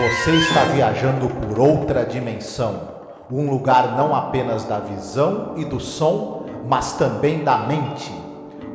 [0.00, 2.88] Você está viajando por outra dimensão.
[3.30, 8.10] Um lugar não apenas da visão e do som, mas também da mente.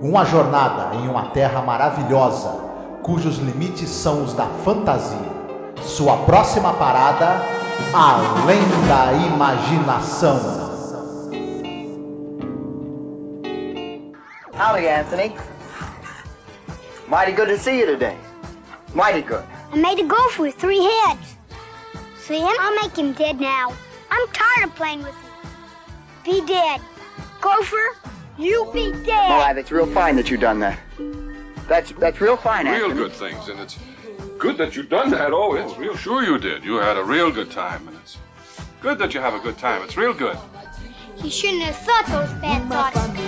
[0.04, 2.52] Uma jornada em uma terra maravilhosa,
[3.02, 5.18] cujos limites são os da fantasia.
[5.82, 7.42] Sua próxima parada,
[7.92, 10.40] além da imaginação.
[14.54, 15.36] Howdy, Anthony.
[17.08, 18.16] Mighty good to see you today.
[18.94, 19.55] Mighty good.
[19.76, 21.36] I made a gopher with three heads.
[22.20, 22.56] See him?
[22.62, 23.74] I'll make him dead now.
[24.10, 25.52] I'm tired of playing with him.
[26.24, 26.80] Be dead.
[27.42, 27.98] Gopher,
[28.38, 29.32] you be dead.
[29.32, 30.80] All right, that's real fine that you done that.
[31.68, 32.94] That's that's real fine, real Anthony.
[32.94, 33.78] good things, and it's
[34.38, 35.34] good that you done that.
[35.34, 36.64] Oh, it's real sure you did.
[36.64, 38.18] You had a real good time, and it's
[38.80, 39.82] good that you have a good time.
[39.84, 40.38] It's real good.
[41.18, 43.26] He shouldn't have thought those bad Uma thoughts.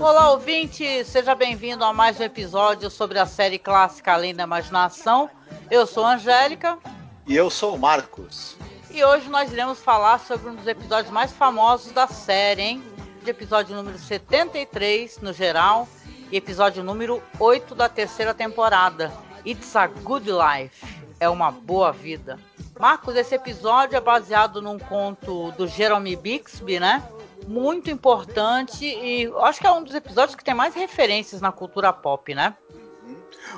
[0.00, 1.04] Olá, ouvinte!
[1.04, 5.28] Seja bem-vindo a mais um episódio sobre a série clássica Além da Imaginação.
[5.70, 6.78] Eu sou a Angélica
[7.26, 8.56] E eu sou o Marcos.
[8.90, 12.82] e hoje nós iremos falar sobre um dos episódios mais famosos da série, hein?
[13.22, 15.86] De episódio número 73 no geral
[16.32, 19.12] e episódio número 8 da terceira temporada.
[19.44, 20.86] It's a Good Life.
[21.20, 22.38] É uma boa vida.
[22.78, 27.02] Marcos, esse episódio é baseado num conto do Jeremy Bixby, né?
[27.50, 31.92] Muito importante e acho que é um dos episódios que tem mais referências na cultura
[31.92, 32.56] pop, né?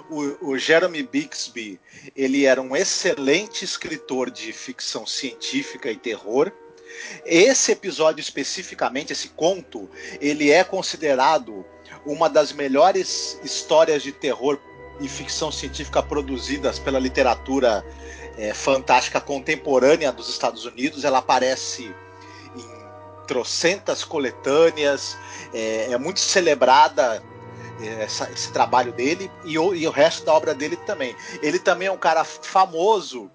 [0.08, 1.78] O, o Jeremy Bixby,
[2.16, 6.50] ele era um excelente escritor de ficção científica e terror.
[7.26, 9.90] Esse episódio especificamente, esse conto,
[10.22, 11.62] ele é considerado
[12.06, 14.58] uma das melhores histórias de terror
[15.00, 17.84] e ficção científica produzidas pela literatura
[18.38, 21.04] eh, fantástica contemporânea dos Estados Unidos.
[21.04, 21.94] Ela aparece
[23.32, 25.16] trocentas coletâneas,
[25.54, 27.22] é, é muito celebrada
[27.80, 31.16] é, essa- esse trabalho dele e o, e o resto da obra dele também.
[31.42, 33.30] Ele também é um cara famoso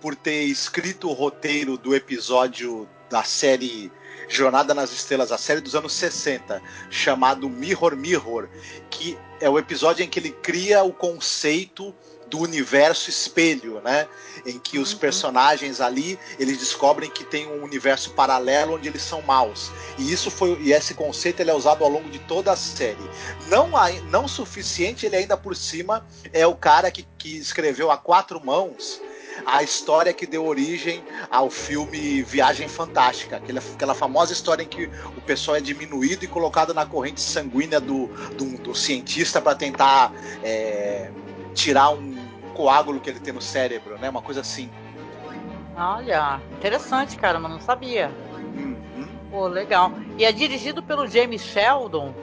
[0.00, 3.90] por ter escrito o roteiro do episódio da série
[4.28, 6.60] Jornada nas Estrelas, a série dos anos 60,
[6.90, 8.48] chamado Mirror Mirror,
[8.90, 11.94] que é o episódio em que ele cria o conceito
[12.28, 14.08] do universo espelho, né?
[14.44, 19.22] Em que os personagens ali eles descobrem que tem um universo paralelo onde eles são
[19.22, 19.70] maus.
[19.98, 23.10] E isso foi e esse conceito ele é usado ao longo de toda a série.
[23.48, 23.70] Não
[24.10, 29.00] não suficiente, ele ainda por cima é o cara que, que escreveu a quatro mãos
[29.44, 34.88] a história que deu origem ao filme Viagem Fantástica, aquela, aquela famosa história em que
[35.16, 38.06] o pessoal é diminuído e colocado na corrente sanguínea do,
[38.36, 40.12] do, do cientista para tentar
[40.42, 41.10] é,
[41.54, 42.15] tirar um
[42.56, 44.08] coágulo que ele tem no cérebro, né?
[44.08, 44.70] Uma coisa assim.
[45.76, 48.10] Olha, interessante, cara, mas não sabia.
[48.32, 49.06] Uhum.
[49.30, 49.92] Pô, legal.
[50.16, 52.14] E é dirigido pelo James Sheldon,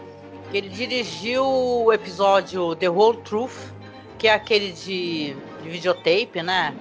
[0.49, 3.71] que ele dirigiu o episódio The Whole Truth,
[4.17, 6.73] que é aquele de, de videotape, né?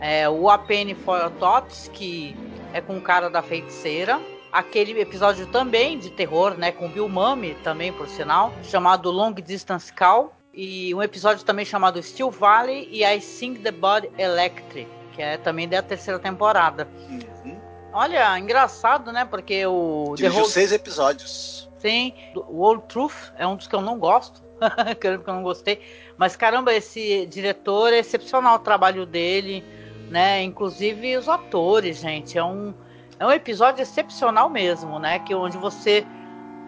[0.00, 2.34] É, o A Penny for Your Thoughts, que
[2.72, 4.18] é com o cara da feiticeira.
[4.50, 6.72] Aquele episódio também de terror, né?
[6.72, 10.32] Com Bill Mummy também, por sinal, chamado Long Distance Call.
[10.56, 15.36] E um episódio também chamado Steel Valley e I Sing the Body Electric, que é
[15.36, 16.88] também da terceira temporada.
[17.08, 17.58] Uhum.
[17.92, 19.24] Olha, engraçado, né?
[19.24, 21.68] Porque o Dirigiu Whole seis episódios.
[21.78, 24.42] Sim, o Old Truth é um dos que eu não gosto,
[25.00, 25.80] que eu não gostei.
[26.16, 29.64] Mas caramba, esse diretor é excepcional o trabalho dele,
[30.08, 30.42] né?
[30.42, 32.38] Inclusive os atores, gente.
[32.38, 32.72] É um,
[33.18, 35.18] é um episódio excepcional mesmo, né?
[35.18, 36.06] Que onde você,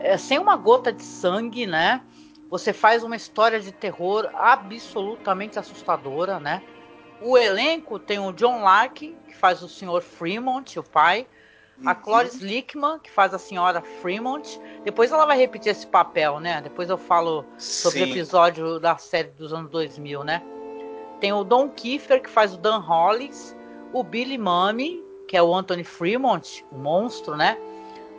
[0.01, 2.03] é, sem uma gota de sangue, né?
[2.49, 6.63] Você faz uma história de terror absolutamente assustadora, né?
[7.21, 8.95] O elenco tem o John Lark,
[9.27, 10.01] que faz o Sr.
[10.03, 11.27] Fremont, o pai.
[11.85, 11.95] A Uhum.
[11.97, 14.59] Cloris Lickman, que faz a senhora Fremont.
[14.83, 16.63] Depois ela vai repetir esse papel, né?
[16.63, 20.43] Depois eu falo sobre o episódio da série dos anos 2000, né?
[21.21, 23.55] Tem o Don Kiefer, que faz o Dan Hollis.
[23.93, 27.59] O Billy Mummy, que é o Anthony Fremont, o monstro, né?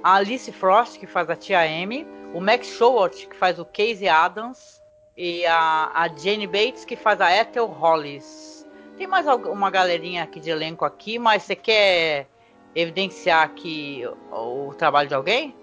[0.04, 2.06] A Alice Frost, que faz a tia Amy.
[2.34, 4.82] O Max Showalter, que faz o Casey Adams.
[5.16, 8.68] E a, a Jane Bates, que faz a Ethel Hollis.
[8.98, 12.28] Tem mais uma galerinha aqui de elenco aqui, mas você quer
[12.76, 15.56] evidenciar aqui o, o trabalho de alguém?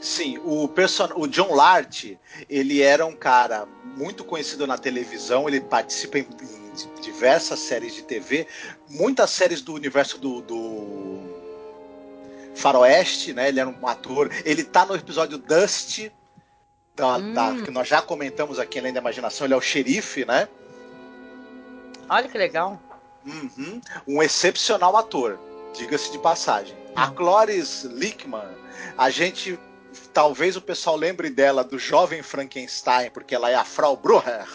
[0.00, 1.08] Sim, o, person...
[1.14, 2.14] o John Lart,
[2.50, 3.66] ele era um cara
[3.96, 6.26] muito conhecido na televisão, ele participa em
[7.00, 8.46] diversas séries de TV,
[8.90, 11.20] muitas séries do universo do, do
[12.56, 13.48] Faroeste, né?
[13.48, 14.30] Ele era um ator.
[14.44, 16.10] Ele tá no episódio Dust,
[16.94, 17.32] da, Hum.
[17.34, 20.48] da- que nós já comentamos aqui além da imaginação, ele é o xerife, né?
[22.08, 22.80] Olha que legal.
[23.26, 23.80] Uhum.
[24.06, 25.38] Um excepcional ator,
[25.74, 26.76] diga-se de passagem.
[26.94, 28.48] A Cloris Lickman,
[28.96, 29.58] a gente
[30.14, 34.46] talvez o pessoal lembre dela do jovem Frankenstein, porque ela é a Frau Brüher.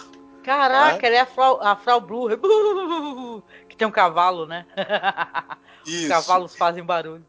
[0.44, 2.01] Caraca, ela é a Frau, a Frau.
[3.69, 4.65] Que tem um cavalo, né?
[5.86, 7.25] Os cavalos fazem barulho.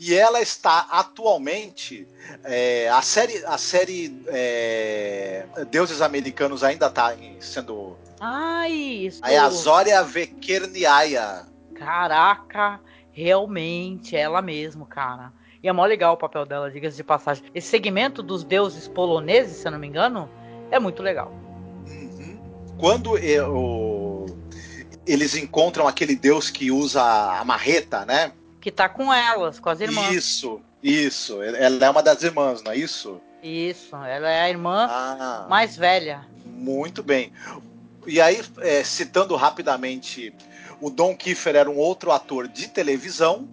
[0.00, 2.06] E ela está atualmente.
[2.44, 7.96] É, a série, a série é, Deuses Americanos ainda está sendo.
[8.20, 9.24] Ai, isso.
[9.24, 11.46] É a Zória Vekerniaia.
[11.74, 12.80] Caraca,
[13.10, 15.32] realmente, ela mesmo, cara.
[15.62, 17.44] E é mó legal o papel dela, diga-se de passagem.
[17.54, 20.28] Esse segmento dos deuses poloneses, se eu não me engano,
[20.70, 21.32] é muito legal.
[21.86, 22.38] Uhum.
[22.78, 24.26] Quando eu,
[25.06, 28.32] eles encontram aquele deus que usa a marreta, né?
[28.62, 30.14] Que tá com elas, com as irmãs.
[30.14, 31.42] Isso, isso.
[31.42, 33.20] Ela é uma das irmãs, não é isso?
[33.42, 36.24] Isso, ela é a irmã ah, mais velha.
[36.46, 37.32] Muito bem.
[38.06, 40.32] E aí, é, citando rapidamente,
[40.80, 43.48] o Don Kiefer era um outro ator de televisão,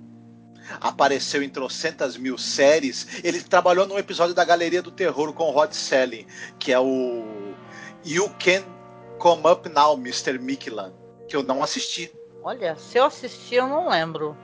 [0.79, 3.07] apareceu em trocentas mil séries.
[3.23, 6.27] Ele trabalhou num episódio da Galeria do Terror com Rod Selling,
[6.59, 7.55] que é o
[8.05, 8.63] You Can
[9.17, 10.37] Come Up Now, Mr.
[10.37, 10.93] Mickelan,
[11.27, 12.11] que eu não assisti.
[12.43, 14.37] Olha, se eu assisti, eu não lembro.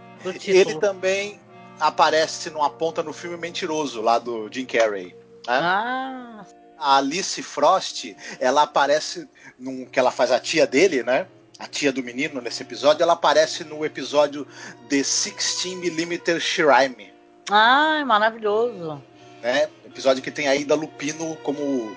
[0.45, 1.39] Ele também
[1.79, 5.07] aparece numa ponta no filme Mentiroso, lá do Jim Carrey.
[5.07, 5.13] Né?
[5.47, 6.45] Ah.
[6.77, 9.27] A Alice Frost, ela aparece
[9.57, 11.25] num que ela faz a tia dele, né?
[11.57, 14.45] A tia do menino nesse episódio, ela aparece no episódio
[14.89, 17.13] The 16mm Shrine.
[17.49, 19.01] Ah, maravilhoso.
[19.41, 21.95] É, episódio que tem a Ida Lupino como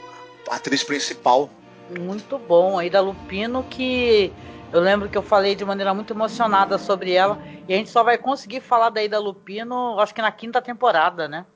[0.48, 1.50] atriz principal.
[1.98, 4.32] Muito bom, a Ida Lupino que
[4.72, 7.38] eu lembro que eu falei de maneira muito emocionada sobre ela.
[7.66, 11.26] E a gente só vai conseguir falar da Ida Lupino, acho que na quinta temporada,
[11.26, 11.46] né?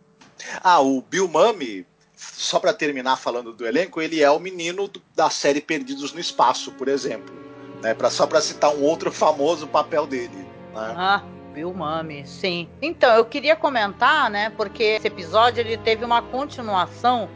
[0.62, 1.86] Ah, o Bill Mummy,
[2.16, 6.20] só para terminar falando do elenco, ele é o menino do, da série Perdidos no
[6.20, 7.34] Espaço, por exemplo.
[7.82, 7.94] Né?
[7.94, 10.36] Pra, só para citar um outro famoso papel dele.
[10.36, 10.94] Né?
[10.96, 11.22] Ah,
[11.52, 12.68] Bill Mummy, sim.
[12.80, 14.50] Então, eu queria comentar, né?
[14.50, 17.28] Porque esse episódio ele teve uma continuação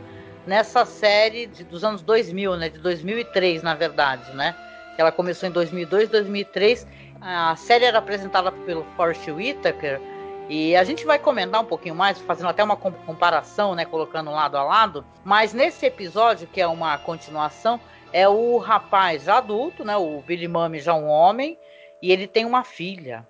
[0.46, 2.68] nessa série de, dos anos 2000, né?
[2.70, 4.56] De 2003, na verdade, né?
[4.96, 6.86] Ela começou em 2002, 2003.
[7.20, 10.00] A série era apresentada pelo Forrest Whitaker.
[10.48, 14.56] E a gente vai comentar um pouquinho mais, fazendo até uma comparação, né, colocando lado
[14.56, 15.04] a lado.
[15.24, 17.80] Mas nesse episódio, que é uma continuação,
[18.12, 21.58] é o rapaz já adulto, né, o Billy Mummy já um homem,
[22.00, 23.26] e ele tem uma filha,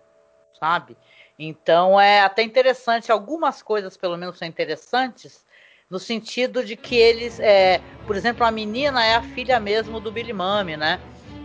[0.60, 0.94] sabe?
[1.38, 5.44] Então é até interessante, algumas coisas pelo menos são interessantes,
[5.88, 10.12] no sentido de que eles, é, por exemplo, a menina é a filha mesmo do
[10.12, 11.00] Billy Mummy, né?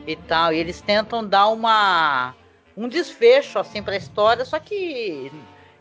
[0.06, 0.53] E tal.
[0.53, 2.36] E eles tentam dar uma
[2.75, 5.31] um desfecho assim para a história, só que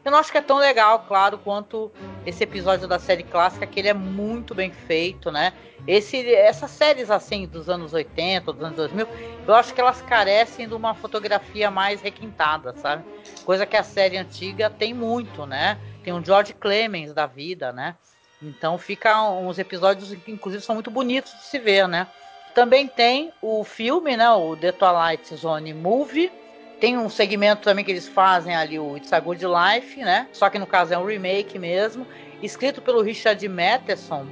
[0.04, 1.92] eu não acho que é tão legal, claro, quanto
[2.24, 5.52] esse episódio da série clássica, que ele é muito bem feito, né?
[5.86, 9.06] Esse, essas séries assim dos anos 80, dos anos 2000,
[9.46, 13.04] eu acho que elas carecem de uma fotografia mais requintada, sabe?
[13.44, 15.78] Coisa que a série antiga tem muito, né?
[16.02, 17.94] Tem um George Clemens da vida, né?
[18.42, 22.06] Então fica uns episódios que inclusive são muito bonitos de se ver, né?
[22.54, 26.32] Também tem o filme, né, o The Twilight Zone Movie.
[26.80, 30.26] Tem um segmento também que eles fazem ali, o It's a Good Life, né?
[30.32, 32.06] Só que no caso é um remake mesmo.
[32.42, 34.26] Escrito pelo Richard Matheson.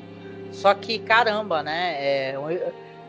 [0.50, 1.94] Só que, caramba, né?
[1.99, 2.37] É,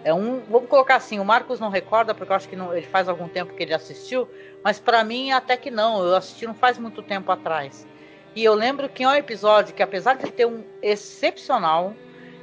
[0.03, 0.41] é um.
[0.49, 3.27] Vamos colocar assim, o Marcos não recorda, porque eu acho que não, ele faz algum
[3.27, 4.27] tempo que ele assistiu.
[4.63, 6.03] Mas para mim, até que não.
[6.03, 7.87] Eu assisti não faz muito tempo atrás.
[8.35, 11.93] E eu lembro que é um episódio que, apesar de ter um excepcional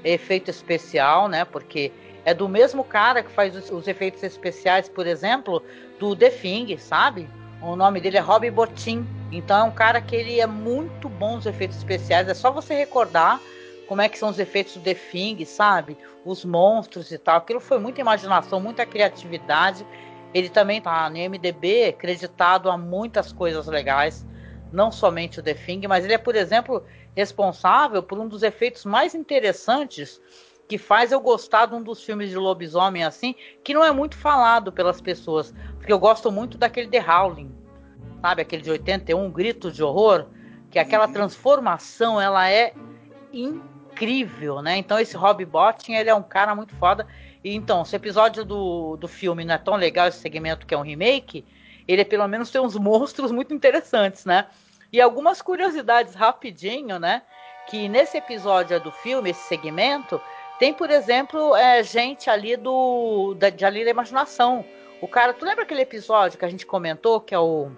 [0.03, 1.45] efeito especial, né?
[1.45, 1.93] Porque
[2.27, 5.63] é do mesmo cara que faz os, os efeitos especiais, por exemplo,
[5.97, 7.31] do The Thing, sabe?
[7.63, 9.07] O nome dele é Robbie Bottin.
[9.31, 12.29] Então é um cara que ele é muito bom nos efeitos especiais.
[12.29, 13.41] É só você recordar
[13.87, 15.97] como é que são os efeitos do The Thing, sabe?
[16.25, 17.37] Os monstros e tal.
[17.37, 19.87] Aquilo foi muita imaginação, muita criatividade.
[20.35, 24.27] Ele também tá no MDB acreditado a muitas coisas legais,
[24.73, 28.85] não somente o The Thing, mas ele é, por exemplo, responsável por um dos efeitos
[28.85, 30.21] mais interessantes
[30.69, 34.17] que faz eu gostar de um dos filmes de lobisomem assim, que não é muito
[34.17, 37.55] falado pelas pessoas, porque eu gosto muito daquele The Howling,
[38.21, 40.27] sabe, aquele de 81, Gritos de Horror,
[40.71, 41.13] que aquela uhum.
[41.13, 42.73] transformação, ela é
[43.33, 44.77] incrível, né?
[44.77, 47.07] Então esse Rob Bottin, ele é um cara muito foda.
[47.45, 50.79] E então, esse episódio do, do filme não é tão legal, esse segmento que é
[50.79, 51.45] um remake,
[51.87, 54.47] ele pelo menos tem uns monstros muito interessantes, né?
[54.93, 57.23] E algumas curiosidades rapidinho, né?
[57.69, 60.21] Que nesse episódio do filme, esse segmento,
[60.59, 64.65] tem, por exemplo, é, gente ali do da, de ali da imaginação.
[65.01, 67.71] O cara, tu lembra aquele episódio que a gente comentou, que é o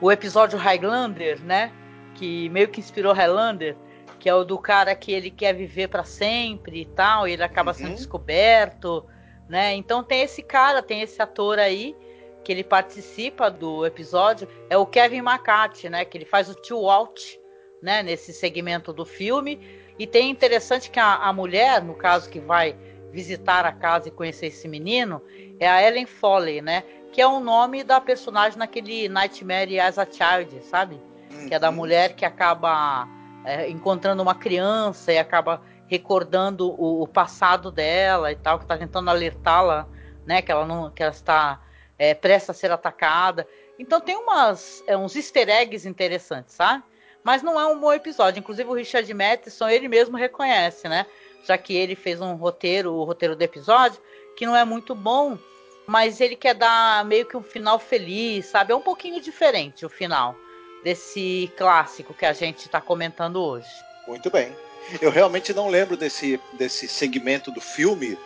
[0.00, 1.72] o episódio Highlander, né?
[2.16, 3.76] Que meio que inspirou Highlander,
[4.18, 7.42] que é o do cara que ele quer viver para sempre e tal, e ele
[7.42, 7.76] acaba uhum.
[7.76, 9.06] sendo descoberto,
[9.48, 9.74] né?
[9.74, 11.96] Então tem esse cara, tem esse ator aí
[12.44, 16.04] que ele participa do episódio, é o Kevin McCarthy, né?
[16.04, 17.36] Que ele faz o Tio Walt
[17.80, 19.60] né, nesse segmento do filme.
[19.98, 22.76] E tem interessante que a, a mulher, no caso que vai
[23.12, 25.22] visitar a casa e conhecer esse menino,
[25.60, 26.82] é a Ellen Foley, né?
[27.12, 31.00] Que é o nome da personagem naquele Nightmare as a Child, sabe?
[31.30, 31.46] Uhum.
[31.46, 31.76] Que é da uhum.
[31.76, 33.06] mulher que acaba
[33.44, 38.78] é, encontrando uma criança e acaba recordando o, o, passado dela e tal, que está
[38.78, 39.86] tentando alertá-la,
[40.24, 40.40] né?
[40.40, 41.60] Que ela não, que ela está
[41.98, 43.46] é, prestes a ser atacada.
[43.78, 46.82] Então tem umas, é, uns easter eggs interessantes, sabe?
[47.24, 48.40] Mas não é um bom episódio.
[48.40, 51.06] Inclusive o Richard Matheson, ele mesmo reconhece, né?
[51.44, 54.00] Já que ele fez um roteiro, o roteiro do episódio,
[54.36, 55.38] que não é muito bom,
[55.86, 58.72] mas ele quer dar meio que um final feliz, sabe?
[58.72, 60.36] É um pouquinho diferente o final
[60.82, 63.68] desse clássico que a gente está comentando hoje.
[64.06, 64.54] Muito bem.
[65.00, 68.18] Eu realmente não lembro desse, desse segmento do filme,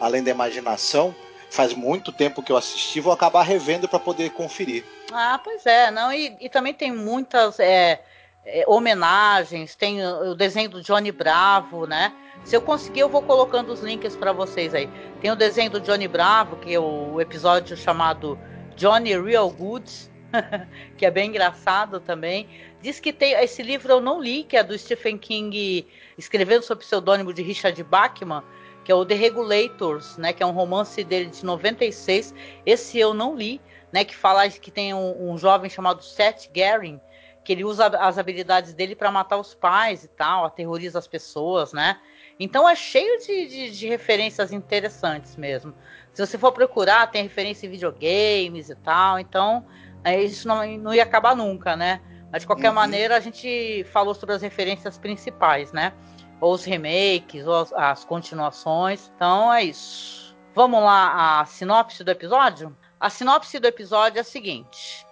[0.00, 1.14] além da imaginação.
[1.50, 4.84] Faz muito tempo que eu assisti, vou acabar revendo para poder conferir.
[5.12, 8.02] Ah, pois é, não, e, e também tem muitas é,
[8.44, 12.12] é, homenagens, tem o desenho do Johnny Bravo, né?
[12.44, 14.88] Se eu conseguir, eu vou colocando os links para vocês aí.
[15.20, 18.38] Tem o desenho do Johnny Bravo, que é o episódio chamado
[18.76, 20.10] Johnny Real Goods,
[20.98, 22.48] que é bem engraçado também.
[22.82, 25.86] Diz que tem esse livro eu não li, que é do Stephen King,
[26.18, 28.42] escrevendo sob o pseudônimo de Richard Bachman,
[28.84, 32.34] que é o The Regulators, né, que é um romance dele de 96.
[32.66, 33.58] Esse eu não li,
[33.90, 37.00] né, que fala que tem um, um jovem chamado Seth Garin,
[37.44, 41.72] que ele usa as habilidades dele para matar os pais e tal, aterroriza as pessoas,
[41.72, 42.00] né?
[42.40, 45.74] Então é cheio de, de, de, referências interessantes mesmo.
[46.12, 49.64] Se você for procurar, tem referência em videogames e tal, então
[50.02, 52.00] é, isso não, não ia acabar nunca, né?
[52.32, 52.74] Mas de qualquer uhum.
[52.74, 55.92] maneira, a gente falou sobre as referências principais, né?
[56.40, 59.12] Ou os remakes, ou as, as continuações.
[59.14, 60.36] Então é isso.
[60.54, 62.76] Vamos lá, a sinopse do episódio?
[62.98, 65.03] A sinopse do episódio é a seguinte.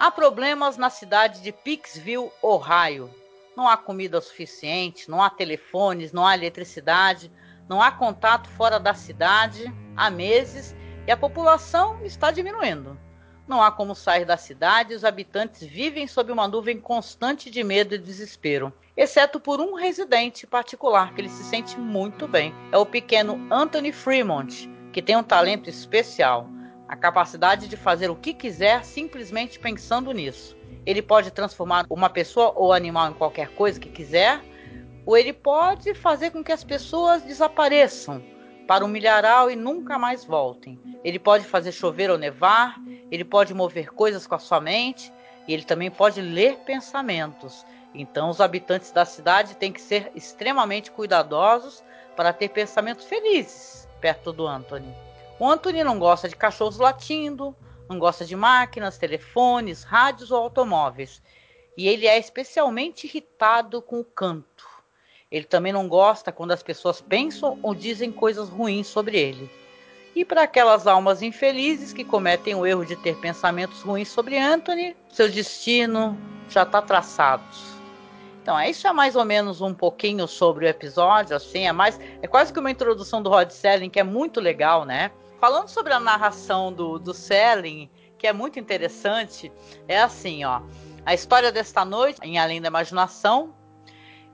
[0.00, 3.10] Há problemas na cidade de Pixville, Ohio.
[3.54, 7.30] Não há comida suficiente, não há telefones, não há eletricidade,
[7.68, 10.74] não há contato fora da cidade há meses
[11.06, 12.98] e a população está diminuindo.
[13.46, 17.62] Não há como sair da cidade e os habitantes vivem sob uma nuvem constante de
[17.62, 22.54] medo e desespero, exceto por um residente particular que ele se sente muito bem.
[22.72, 26.48] É o pequeno Anthony Fremont, que tem um talento especial
[26.90, 30.56] a capacidade de fazer o que quiser simplesmente pensando nisso.
[30.84, 34.40] Ele pode transformar uma pessoa ou animal em qualquer coisa que quiser,
[35.06, 38.20] ou ele pode fazer com que as pessoas desapareçam
[38.66, 40.80] para um milharal e nunca mais voltem.
[41.04, 42.74] Ele pode fazer chover ou nevar,
[43.08, 45.12] ele pode mover coisas com a sua mente,
[45.46, 47.64] e ele também pode ler pensamentos.
[47.94, 51.84] Então, os habitantes da cidade têm que ser extremamente cuidadosos
[52.16, 54.92] para ter pensamentos felizes perto do Anthony.
[55.40, 57.56] O Anthony não gosta de cachorros latindo,
[57.88, 61.22] não gosta de máquinas, telefones, rádios ou automóveis.
[61.78, 64.68] E ele é especialmente irritado com o canto.
[65.32, 69.50] Ele também não gosta quando as pessoas pensam ou dizem coisas ruins sobre ele.
[70.14, 74.94] E para aquelas almas infelizes que cometem o erro de ter pensamentos ruins sobre Anthony,
[75.08, 76.18] seu destino
[76.50, 77.42] já está traçado.
[78.42, 81.98] Então, é isso é mais ou menos um pouquinho sobre o episódio, assim, é mais
[82.20, 85.10] é quase que uma introdução do Rod Selling que é muito legal, né?
[85.40, 89.50] Falando sobre a narração do, do Selling, que é muito interessante,
[89.88, 90.60] é assim, ó.
[91.06, 93.54] A história desta noite, em Além da Imaginação,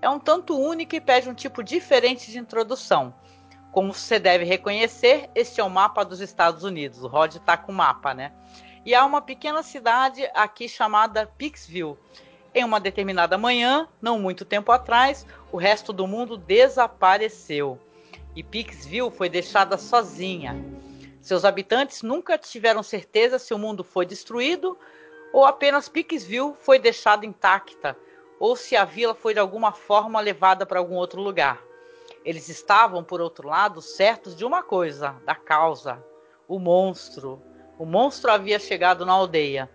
[0.02, 3.14] é um tanto única e pede um tipo diferente de introdução.
[3.70, 7.04] Como você deve reconhecer, este é o mapa dos Estados Unidos.
[7.04, 8.32] O Rod está com o mapa, né?
[8.84, 11.96] E há uma pequena cidade aqui chamada Pixville.
[12.52, 17.78] Em uma determinada manhã, não muito tempo atrás, o resto do mundo desapareceu.
[18.34, 20.56] E Pixville foi deixada sozinha.
[21.26, 24.78] Seus habitantes nunca tiveram certeza se o mundo foi destruído
[25.32, 27.98] ou apenas Pikesville foi deixada intacta,
[28.38, 31.60] ou se a vila foi de alguma forma levada para algum outro lugar.
[32.24, 36.00] Eles estavam, por outro lado, certos de uma coisa, da causa:
[36.46, 37.42] o monstro.
[37.76, 39.68] O monstro havia chegado na aldeia.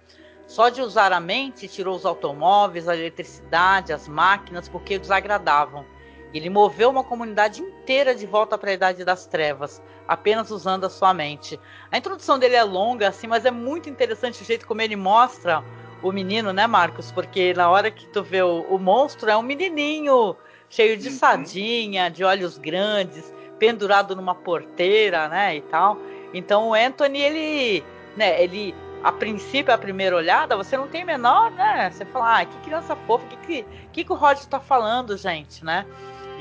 [0.47, 5.85] Só de usar a mente, tirou os automóveis, a eletricidade, as máquinas, porque os agradavam
[6.33, 10.89] ele moveu uma comunidade inteira de volta para a Idade das Trevas, apenas usando a
[10.89, 11.59] sua mente.
[11.91, 15.63] A introdução dele é longa, assim, mas é muito interessante o jeito como ele mostra
[16.01, 17.11] o menino, né, Marcos?
[17.11, 20.35] Porque na hora que tu vê o, o monstro, é um menininho
[20.69, 21.15] cheio de uhum.
[21.15, 25.97] sadinha, de olhos grandes, pendurado numa porteira, né, e tal.
[26.33, 27.83] Então o Anthony, ele,
[28.15, 28.73] né, ele
[29.03, 31.89] a princípio, a primeira olhada, você não tem menor, né?
[31.91, 35.65] Você fala, ah, que criança fofa, que, que, que, que o Rod tá falando, gente,
[35.65, 35.85] né?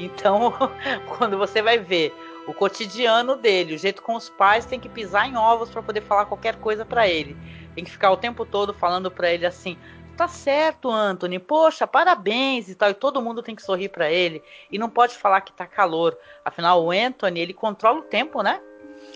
[0.05, 0.53] Então,
[1.19, 2.15] quando você vai ver
[2.47, 6.03] o cotidiano dele, o jeito com os pais, tem que pisar em ovos para poder
[6.03, 7.37] falar qualquer coisa para ele.
[7.75, 9.79] Tem que ficar o tempo todo falando para ele assim:
[10.17, 11.39] tá certo, Anthony.
[11.39, 12.91] Poxa, parabéns e tal.
[12.91, 14.43] E todo mundo tem que sorrir para ele.
[14.71, 16.17] E não pode falar que tá calor.
[16.45, 18.61] Afinal, o Anthony, ele controla o tempo, né?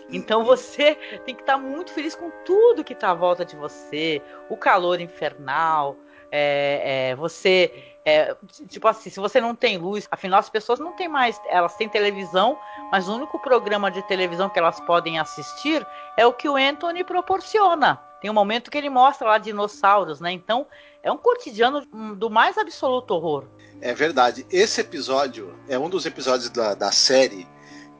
[0.09, 3.55] Então você tem que estar tá muito feliz com tudo que está à volta de
[3.55, 5.95] você, o calor infernal,
[6.31, 8.35] é, é, você é,
[8.69, 11.89] tipo assim, se você não tem luz, afinal as pessoas não têm mais, elas têm
[11.89, 12.57] televisão,
[12.91, 15.85] mas o único programa de televisão que elas podem assistir
[16.15, 17.99] é o que o Anthony proporciona.
[18.21, 20.31] Tem um momento que ele mostra lá dinossauros, né?
[20.31, 20.67] Então
[21.01, 21.83] é um cotidiano
[22.15, 23.45] do mais absoluto horror.
[23.81, 24.45] É verdade.
[24.51, 27.47] Esse episódio é um dos episódios da, da série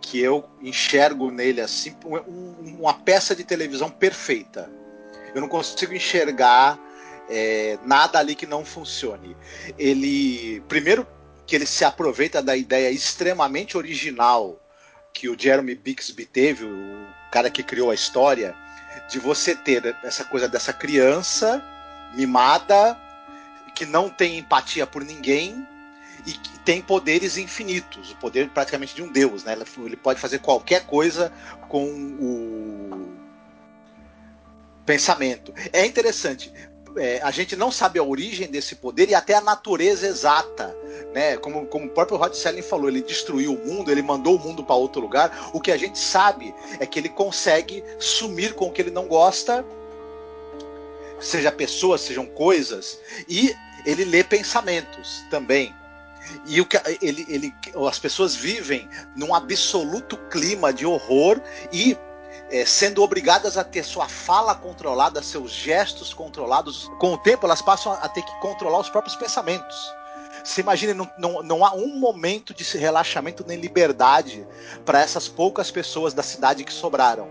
[0.02, 4.70] que eu enxergo nele assim um, uma peça de televisão perfeita.
[5.34, 6.80] Eu não consigo enxergar
[7.30, 9.36] é, nada ali que não funcione.
[9.78, 11.08] Ele, primeiro,
[11.46, 14.60] que ele se aproveita da ideia extremamente original
[15.14, 18.56] que o Jeremy Bixby teve, o cara que criou a história,
[19.10, 21.64] de você ter essa coisa dessa criança
[22.16, 22.98] mimada
[23.74, 25.68] que não tem empatia por ninguém
[26.26, 29.56] e que tem poderes infinitos, o poder praticamente de um deus, né?
[29.78, 31.32] Ele pode fazer qualquer coisa
[31.70, 31.86] com
[32.20, 33.14] o
[34.86, 35.54] pensamento.
[35.72, 36.52] É interessante.
[36.98, 40.76] É, a gente não sabe a origem desse poder e até a natureza exata,
[41.14, 41.36] né?
[41.38, 44.64] Como, como o próprio Rod Selling falou, ele destruiu o mundo, ele mandou o mundo
[44.64, 45.50] para outro lugar.
[45.54, 49.08] O que a gente sabe é que ele consegue sumir com o que ele não
[49.08, 49.66] gosta,
[51.20, 53.54] seja pessoas, sejam coisas, e
[53.86, 55.74] ele lê pensamentos também.
[56.48, 57.54] E o que ele, ele,
[57.88, 61.40] as pessoas vivem num absoluto clima de horror
[61.72, 61.96] e
[62.50, 66.90] é, sendo obrigadas a ter sua fala controlada, seus gestos controlados.
[67.00, 69.76] Com o tempo, elas passam a ter que controlar os próprios pensamentos.
[70.44, 74.48] Você imagina, não, não, não há um momento de relaxamento nem liberdade
[74.86, 77.28] para essas poucas pessoas da cidade que sobraram.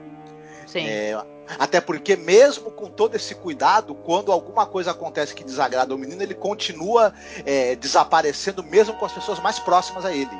[0.67, 0.89] Sim.
[0.89, 1.17] É,
[1.59, 6.23] até porque, mesmo com todo esse cuidado, quando alguma coisa acontece que desagrada o menino,
[6.23, 7.15] ele continua
[7.47, 10.37] é, desaparecendo, mesmo com as pessoas mais próximas a ele.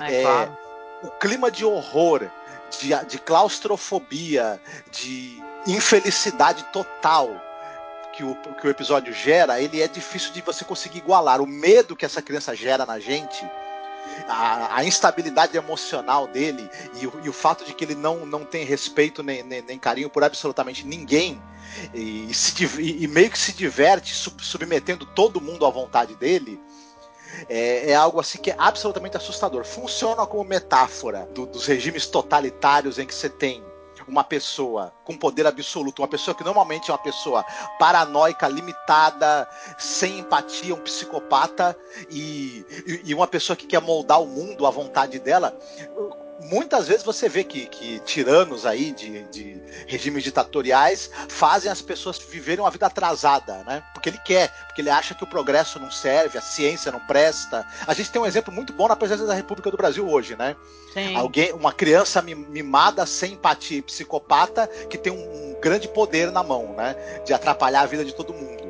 [0.00, 0.58] É, claro.
[1.02, 2.28] O clima de horror,
[2.70, 7.30] de, de claustrofobia, de infelicidade total
[8.12, 11.40] que o, que o episódio gera, ele é difícil de você conseguir igualar.
[11.40, 13.44] O medo que essa criança gera na gente
[14.28, 16.68] a, a, instabilidade emocional dele
[17.00, 19.78] e o, e o, fato de que ele não, não tem respeito nem, nem, nem
[19.78, 21.40] carinho por absolutamente ninguém
[21.94, 26.60] e, se, e, meio que se diverte sub, submetendo todo mundo à vontade dele.
[27.48, 29.64] É, é, algo assim que é absolutamente assustador.
[29.64, 33.62] Funciona como metáfora do, dos regimes totalitários em que você tem
[34.10, 37.44] uma pessoa com poder absoluto, uma pessoa que normalmente é uma pessoa
[37.78, 41.76] paranoica, limitada, sem empatia, um psicopata,
[42.10, 42.64] e,
[43.04, 45.56] e uma pessoa que quer moldar o mundo à vontade dela,
[46.42, 52.18] muitas vezes você vê que, que tiranos aí de, de, regimes ditatoriais fazem as pessoas
[52.18, 53.82] viverem uma vida atrasada, né?
[53.92, 57.66] Porque ele quer, porque ele acha que o progresso não serve, a ciência não presta.
[57.86, 60.56] A gente tem um exemplo muito bom na presença da República do Brasil hoje, né?
[60.92, 61.14] Sim.
[61.16, 66.74] Alguém, uma criança mimada, sem empatia e psicopata, que tem um grande poder na mão,
[66.74, 66.96] né?
[67.24, 68.60] De atrapalhar a vida de todo mundo.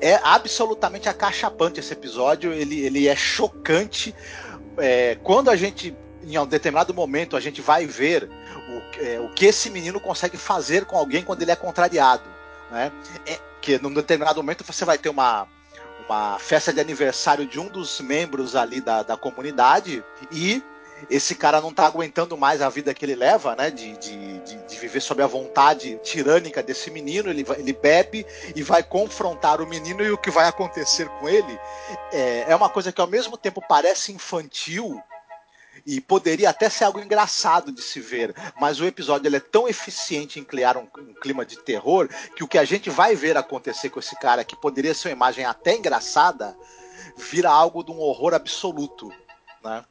[0.00, 4.14] É absolutamente acachapante esse episódio, ele, ele é chocante.
[4.78, 8.28] É, quando a gente em um determinado momento a gente vai ver
[8.68, 12.24] o, é, o que esse menino consegue fazer com alguém quando ele é contrariado.
[12.70, 12.92] Né?
[13.26, 15.46] É, que num determinado momento você vai ter uma,
[16.08, 20.62] uma festa de aniversário de um dos membros ali da, da comunidade e
[21.10, 23.70] esse cara não tá aguentando mais a vida que ele leva, né?
[23.70, 27.30] De, de, de, de viver sob a vontade tirânica desse menino.
[27.30, 31.58] Ele, ele bebe e vai confrontar o menino, e o que vai acontecer com ele
[32.12, 35.02] é, é uma coisa que ao mesmo tempo parece infantil,
[35.86, 39.68] e poderia até ser algo engraçado de se ver, mas o episódio ele é tão
[39.68, 43.36] eficiente em criar um, um, clima de terror que o que a gente vai ver
[43.36, 46.56] acontecer com esse cara, que poderia ser uma imagem até engraçada,
[47.16, 49.12] vira algo de um horror absoluto,
[49.62, 49.84] né?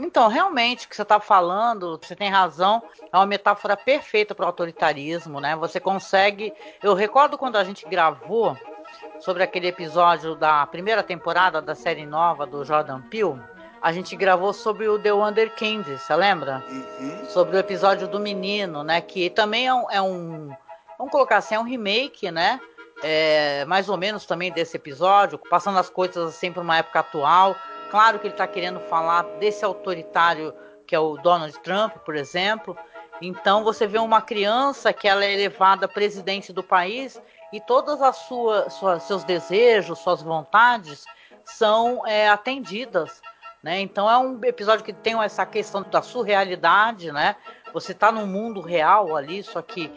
[0.00, 2.80] Então, realmente, o que você está falando, você tem razão,
[3.12, 5.56] é uma metáfora perfeita para o autoritarismo, né?
[5.56, 6.52] Você consegue.
[6.80, 8.56] Eu recordo quando a gente gravou
[9.18, 13.40] sobre aquele episódio da primeira temporada da série nova do Jordan Peele,
[13.80, 16.62] a gente gravou sobre o The Wonder Candy, você lembra?
[16.68, 17.24] Uhum.
[17.26, 19.00] Sobre o episódio do menino, né?
[19.00, 20.50] Que também é um, é um
[20.98, 22.60] vamos colocar assim, é um remake, né?
[23.02, 27.54] É, mais ou menos também desse episódio, passando as coisas assim para uma época atual.
[27.90, 30.52] Claro que ele está querendo falar desse autoritário
[30.86, 32.76] que é o Donald Trump, por exemplo.
[33.20, 37.20] Então você vê uma criança que ela é elevada presidente do país
[37.52, 41.04] e todas as suas, suas seus desejos, suas vontades
[41.44, 43.20] são é, atendidas
[43.62, 43.80] né?
[43.80, 47.36] Então é um episódio que tem essa questão da surrealidade, né?
[47.72, 49.90] Você está no mundo real ali, só que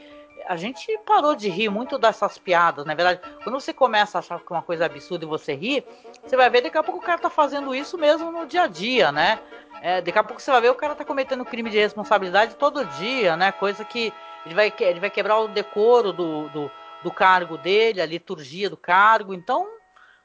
[0.47, 3.21] a gente parou de rir muito dessas piadas, na verdade.
[3.43, 5.85] Quando você começa a achar que é uma coisa absurda e você ri,
[6.23, 8.67] você vai ver daqui a pouco o cara tá fazendo isso mesmo no dia a
[8.67, 9.39] dia, né?
[9.81, 12.85] É, daqui a pouco você vai ver o cara tá cometendo crime de responsabilidade todo
[12.85, 13.51] dia, né?
[13.51, 14.13] Coisa que
[14.45, 16.71] ele vai, ele vai quebrar o decoro do, do,
[17.03, 19.33] do cargo dele, a liturgia do cargo.
[19.33, 19.67] Então,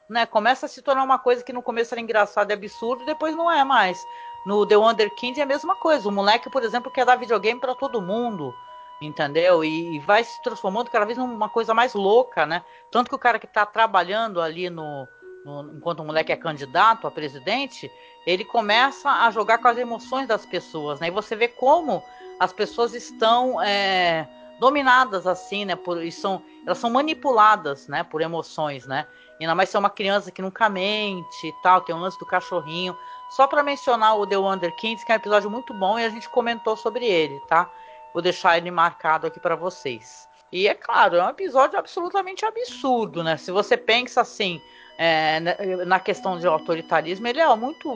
[0.09, 3.35] né, começa a se tornar uma coisa que no começo era engraçada e absurdo, depois
[3.35, 4.03] não é mais.
[4.45, 6.07] No The Wonder King é a mesma coisa.
[6.07, 8.53] O moleque, por exemplo, quer dar videogame para todo mundo
[9.01, 9.63] entendeu?
[9.63, 12.63] E, e, vai se transformando cada vez numa coisa mais louca, né?
[12.91, 15.07] Tanto que o cara que está trabalhando ali no,
[15.45, 17.91] no, enquanto o moleque é candidato a presidente,
[18.25, 21.07] ele começa a jogar com as emoções das pessoas, né?
[21.07, 22.03] E você vê como
[22.39, 24.27] as pessoas estão é,
[24.59, 25.75] dominadas assim, né?
[25.75, 28.03] Por, e são, elas são manipuladas, né?
[28.03, 29.07] Por emoções, né?
[29.39, 32.97] Ainda mais ser uma criança que nunca mente e tal, tem um lance do cachorrinho.
[33.29, 36.09] Só para mencionar o The Wonder Kids, que é um episódio muito bom e a
[36.09, 37.69] gente comentou sobre ele, tá?
[38.13, 40.27] Vou deixar ele marcado aqui para vocês.
[40.51, 43.37] E é claro, é um episódio absolutamente absurdo, né?
[43.37, 44.61] Se você pensa assim,
[44.97, 45.39] é,
[45.85, 47.89] na questão de autoritarismo, ele é muito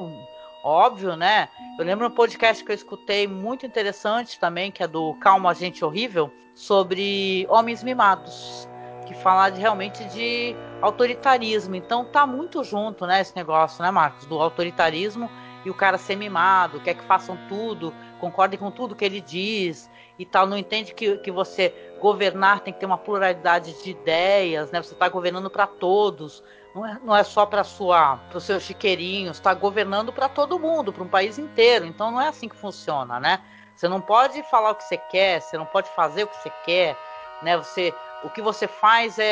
[0.63, 1.47] óbvio, né?
[1.79, 5.83] Eu lembro um podcast que eu escutei muito interessante também, que é do Calma Gente
[5.83, 8.67] Horrível, sobre homens mimados,
[9.11, 11.75] que fala de, realmente de autoritarismo.
[11.75, 15.29] Então tá muito junto, né, esse negócio, né, Marcos, do autoritarismo
[15.63, 19.89] e o cara ser mimado, quer que façam tudo, concordem com tudo que ele diz,
[20.17, 24.71] e tal, não entende que, que você governar tem que ter uma pluralidade de ideias,
[24.71, 24.81] né?
[24.81, 26.43] Você está governando para todos,
[26.75, 30.59] não é, não é só para sua, para os seus chiqueirinhos, está governando para todo
[30.59, 31.85] mundo, para um país inteiro.
[31.85, 33.41] Então não é assim que funciona, né?
[33.75, 36.51] Você não pode falar o que você quer, você não pode fazer o que você
[36.51, 36.99] quer,
[37.41, 37.57] né?
[37.57, 39.23] Você, o que você faz é,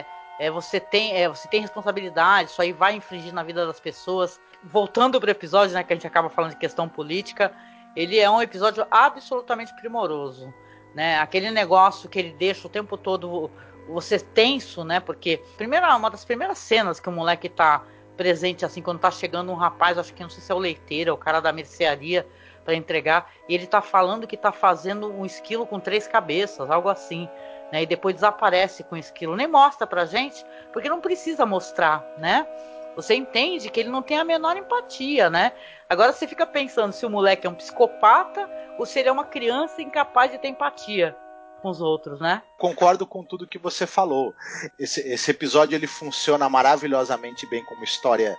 [0.00, 0.06] é,
[0.38, 2.50] é você tem, é, você tem responsabilidade.
[2.50, 4.40] Isso aí vai infringir na vida das pessoas.
[4.64, 5.82] Voltando para o episódio, né?
[5.82, 7.52] Que a gente acaba falando de questão política
[7.94, 10.52] ele é um episódio absolutamente primoroso,
[10.94, 11.18] né?
[11.18, 13.50] Aquele negócio que ele deixa o tempo todo
[13.88, 15.00] você tenso, né?
[15.00, 17.84] Porque primeira, uma das primeiras cenas que o moleque tá
[18.16, 21.10] presente assim quando tá chegando um rapaz, acho que não sei se é o leiteiro,
[21.10, 22.26] é o cara da mercearia
[22.64, 26.88] para entregar, e ele tá falando que tá fazendo um esquilo com três cabeças, algo
[26.88, 27.28] assim,
[27.72, 27.82] né?
[27.82, 32.46] E depois desaparece com o esquilo, nem mostra pra gente, porque não precisa mostrar, né?
[32.94, 35.52] Você entende que ele não tem a menor empatia, né?
[35.88, 39.24] Agora você fica pensando se o moleque é um psicopata ou se ele é uma
[39.24, 41.16] criança incapaz de ter empatia
[41.62, 42.42] com os outros, né?
[42.58, 44.34] Concordo com tudo que você falou.
[44.78, 48.36] Esse, esse episódio ele funciona maravilhosamente bem como história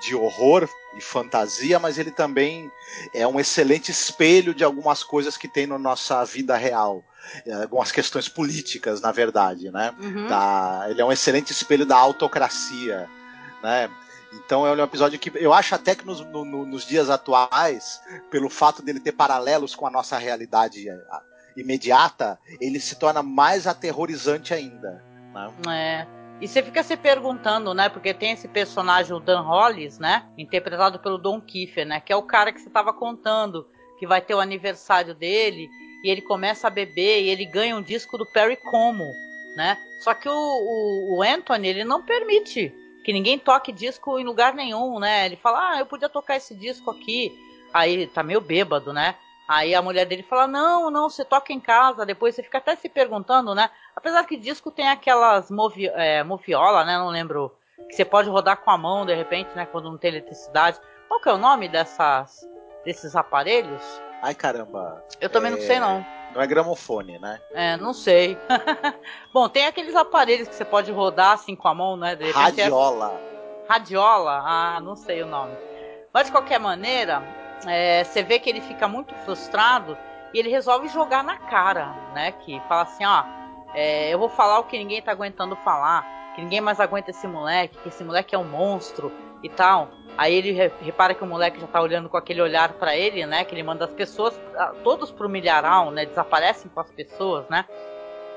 [0.00, 2.70] de horror e fantasia, mas ele também
[3.12, 7.04] é um excelente espelho de algumas coisas que tem na nossa vida real.
[7.62, 9.94] Algumas questões políticas, na verdade, né?
[9.98, 10.26] Uhum.
[10.26, 13.08] Da, ele é um excelente espelho da autocracia
[13.64, 13.90] né?
[14.30, 18.50] Então é um episódio que eu acho até que nos, no, nos dias atuais, pelo
[18.50, 20.98] fato dele ter paralelos com a nossa realidade é,
[21.56, 25.02] imediata, ele se torna mais aterrorizante ainda.
[25.32, 25.52] Né?
[25.68, 26.23] É.
[26.40, 27.88] E você fica se perguntando, né?
[27.88, 30.26] Porque tem esse personagem, o Dan Hollis, né?
[30.36, 32.00] Interpretado pelo Don Kiefer, né?
[32.00, 33.66] Que é o cara que você estava contando
[33.98, 35.68] que vai ter o aniversário dele
[36.02, 39.04] e ele começa a beber e ele ganha um disco do Perry Como,
[39.56, 39.78] né?
[40.00, 44.54] Só que o, o, o Anthony, ele não permite que ninguém toque disco em lugar
[44.54, 45.26] nenhum, né?
[45.26, 47.32] Ele fala, ah, eu podia tocar esse disco aqui.
[47.72, 49.14] Aí tá meio bêbado, né?
[49.46, 52.74] Aí a mulher dele fala, não, não, você toca em casa, depois você fica até
[52.76, 53.70] se perguntando, né?
[53.94, 56.96] Apesar que disco tem aquelas movi é, moviola, né?
[56.96, 57.52] Não lembro.
[57.88, 59.66] Que você pode rodar com a mão, de repente, né?
[59.66, 60.80] Quando não tem eletricidade.
[61.08, 62.48] Qual que é o nome dessas,
[62.84, 63.82] desses aparelhos?
[64.22, 65.04] Ai, caramba.
[65.20, 65.56] Eu também é...
[65.56, 66.06] não sei, não.
[66.34, 67.40] Não é gramofone, né?
[67.52, 68.38] É, não sei.
[69.32, 72.16] Bom, tem aqueles aparelhos que você pode rodar assim com a mão, né?
[72.16, 73.12] De Radiola.
[73.12, 73.72] É...
[73.72, 74.42] Radiola?
[74.44, 75.54] Ah, não sei o nome.
[76.12, 77.22] Mas de qualquer maneira,
[77.66, 79.96] é, você vê que ele fica muito frustrado
[80.32, 82.32] e ele resolve jogar na cara, né?
[82.32, 83.24] Que fala assim, ó,
[83.74, 87.26] é, eu vou falar o que ninguém tá aguentando falar, que ninguém mais aguenta esse
[87.26, 89.12] moleque, que esse moleque é um monstro
[89.42, 89.88] e tal.
[90.16, 93.44] Aí ele repara que o moleque já tá olhando com aquele olhar para ele, né?
[93.44, 94.38] Que ele manda as pessoas,
[94.82, 96.06] todos pro milharal, né?
[96.06, 97.64] Desaparecem com as pessoas, né?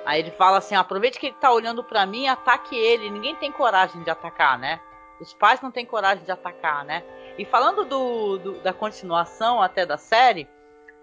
[0.05, 3.09] Aí ele fala assim: aproveite que ele tá olhando para mim ataque ele.
[3.09, 4.79] Ninguém tem coragem de atacar, né?
[5.19, 7.03] Os pais não têm coragem de atacar, né?
[7.37, 10.47] E falando do, do da continuação até da série,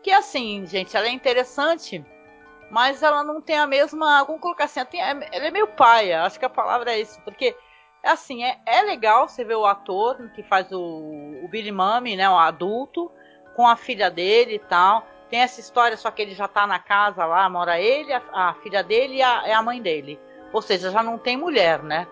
[0.03, 2.05] que assim, gente, ela é interessante,
[2.71, 4.25] mas ela não tem a mesma.
[4.25, 7.57] Vamos colocar assim, ela é meio paia, acho que a palavra é isso, porque
[8.03, 10.81] é assim, é, é legal você ver o ator que faz o,
[11.43, 13.11] o Billy Mummy, né, o adulto,
[13.55, 15.07] com a filha dele e tal.
[15.31, 18.55] Tem essa história, só que ele já tá na casa lá, mora ele, a, a
[18.55, 20.21] filha dele e a, é a mãe dele.
[20.53, 22.07] Ou seja, já não tem mulher, né?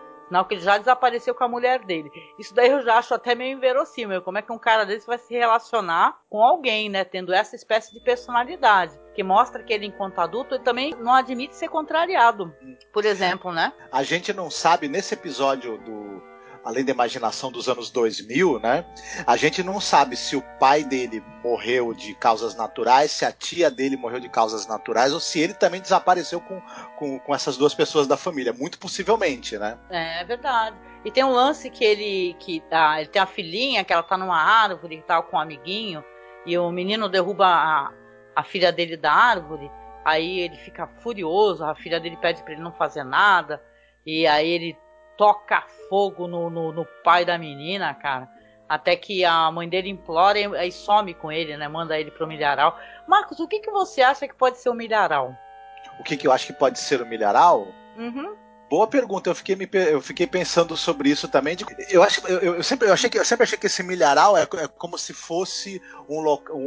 [0.45, 2.11] Que ele já desapareceu com a mulher dele.
[2.39, 4.23] Isso daí eu já acho até meio inverossímil.
[4.23, 7.05] Como é que um cara desse vai se relacionar com alguém, né?
[7.05, 8.99] Tendo essa espécie de personalidade.
[9.15, 12.53] Que mostra que ele, enquanto adulto, ele também não admite ser contrariado.
[12.93, 13.73] Por exemplo, né?
[13.91, 16.32] A gente não sabe nesse episódio do
[16.65, 18.85] além da imaginação dos anos 2000, né?
[19.27, 23.71] A gente não sabe se o pai dele morreu de causas naturais, se a tia
[23.71, 26.61] dele morreu de causas naturais, ou se ele também desapareceu com,
[26.97, 28.53] com, com essas duas pessoas da família.
[28.53, 29.79] Muito possivelmente, né?
[29.91, 30.77] É, é verdade.
[31.05, 34.17] E tem um lance que ele que tá, ele tem a filhinha que ela tá
[34.17, 36.05] numa árvore e tal com um amiguinho
[36.47, 37.93] e o menino derruba a,
[38.37, 39.71] a filha dele da árvore.
[40.05, 43.63] Aí ele fica furioso, a filha dele pede para ele não fazer nada
[44.07, 44.77] e aí ele
[45.17, 48.29] toca fogo no, no, no, pai da menina, cara.
[48.69, 51.69] Até que a mãe dele implora e, e some com ele, né?
[51.69, 52.79] Manda ele pro milharal.
[53.07, 55.35] Marcos, o que, que você acha que pode ser o milharal?
[56.01, 57.67] O que, que eu acho que pode ser o milharal?
[57.97, 58.35] Uhum.
[58.71, 59.29] Boa pergunta.
[59.29, 61.55] Eu fiquei, me, eu fiquei pensando sobre isso também.
[61.55, 64.35] De, eu, acho, eu, eu, sempre, eu, achei que, eu sempre achei que esse milharal
[64.35, 66.23] é, é como se fosse um,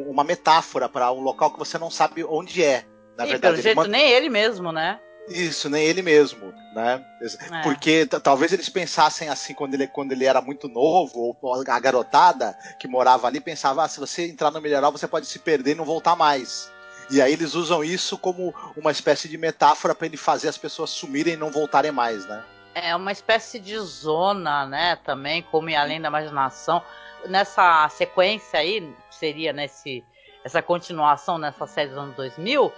[0.07, 2.85] uma metáfora para um local que você não sabe onde é.
[3.17, 3.89] Na verdade, pelo jeito, manda...
[3.89, 4.99] nem ele mesmo, né?
[5.27, 7.03] Isso, nem ele mesmo, né?
[7.51, 7.61] É.
[7.63, 12.57] Porque talvez eles pensassem assim quando ele, quando ele era muito novo, ou a garotada
[12.79, 15.75] que morava ali pensava: ah, se você entrar no milharal, você pode se perder e
[15.75, 16.71] não voltar mais.
[17.09, 20.89] E aí eles usam isso como uma espécie de metáfora para ele fazer as pessoas
[20.89, 22.43] sumirem e não voltarem mais, né?
[22.73, 24.97] É uma espécie de zona, né?
[24.97, 26.83] Também, como além da imaginação.
[27.27, 30.03] Nessa sequência aí, seria nesse
[30.43, 32.71] essa continuação nessa série dos anos 2000,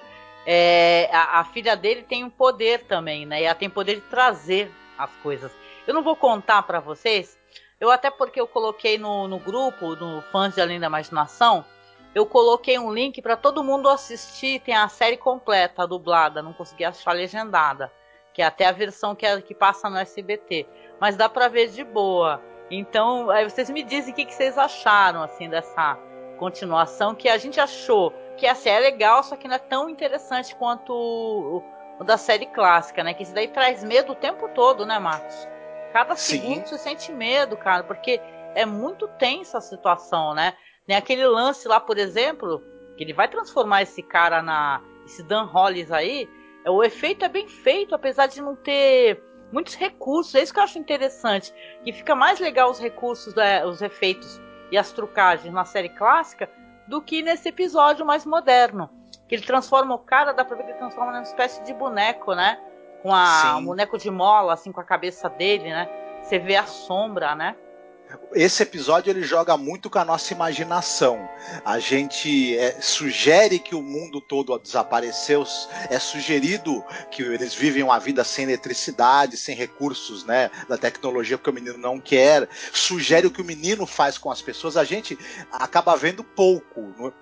[0.49, 3.41] é, a, a, filha dele tem um poder também, né?
[3.41, 5.51] E ela tem poder de trazer as coisas.
[5.86, 7.38] Eu não vou contar para vocês,
[7.81, 11.65] eu até porque eu coloquei no, no grupo, no Fãs de Além da Imaginação,
[12.15, 16.86] eu coloquei um link para todo mundo assistir, tem a série completa, dublada, não consegui
[16.86, 17.91] achar legendada,
[18.33, 20.65] que é até a versão que, é, que passa no SBT.
[20.97, 22.41] Mas dá para ver de boa.
[22.71, 25.99] Então, aí vocês me dizem o que, que vocês acharam, assim, dessa
[26.39, 30.56] continuação, que a gente achou que assim, é legal, só que não é tão interessante
[30.56, 31.63] quanto o,
[32.00, 33.13] o da série clássica, né?
[33.13, 35.47] Que isso daí traz medo o tempo todo, né, Marcos?
[35.91, 36.39] Cada Sim.
[36.39, 38.21] segundo você sente medo, cara, porque
[38.56, 40.54] é muito tensa a situação, né?
[40.86, 42.63] Tem aquele lance lá, por exemplo,
[42.95, 44.82] que ele vai transformar esse cara na.
[45.06, 46.30] esse Dan Hollis aí.
[46.63, 49.21] É, o efeito é bem feito, apesar de não ter
[49.52, 50.36] muitos recursos.
[50.36, 51.54] É isso que eu acho interessante.
[51.84, 54.39] Que fica mais legal os recursos, né, os efeitos
[54.71, 56.50] e as trucagens na série clássica
[56.88, 58.89] do que nesse episódio mais moderno.
[59.28, 62.34] Que ele transforma o cara, dá pra ver que ele transforma numa espécie de boneco,
[62.34, 62.58] né?
[63.02, 65.89] Com a, um boneco de mola, assim, com a cabeça dele, né?
[66.23, 67.56] Você vê a sombra, né?
[68.34, 71.28] Esse episódio ele joga muito com a nossa imaginação.
[71.65, 75.46] A gente é, sugere que o mundo todo desapareceu,
[75.89, 81.50] é sugerido que eles vivem uma vida sem eletricidade, sem recursos, né, da tecnologia que
[81.50, 82.48] o menino não quer.
[82.72, 84.78] Sugere o que o menino faz com as pessoas.
[84.78, 85.17] A gente
[85.52, 86.82] acaba vendo pouco.
[86.98, 87.13] No,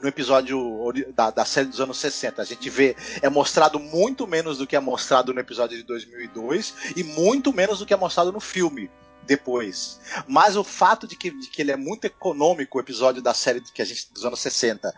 [0.00, 2.40] no episódio da, da, série dos anos 60.
[2.40, 6.92] A gente vê, é mostrado muito menos do que é mostrado no episódio de 2002
[6.96, 8.90] e muito menos do que é mostrado no filme
[9.26, 10.00] depois.
[10.26, 13.60] Mas o fato de que, de que ele é muito econômico, o episódio da série
[13.60, 14.92] que a gente, dos anos 60,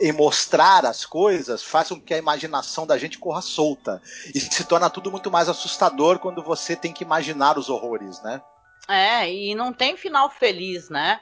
[0.00, 4.02] em mostrar as coisas, faz com que a imaginação da gente corra solta.
[4.34, 8.40] E se torna tudo muito mais assustador quando você tem que imaginar os horrores, né?
[8.88, 11.20] É, e não tem final feliz, né?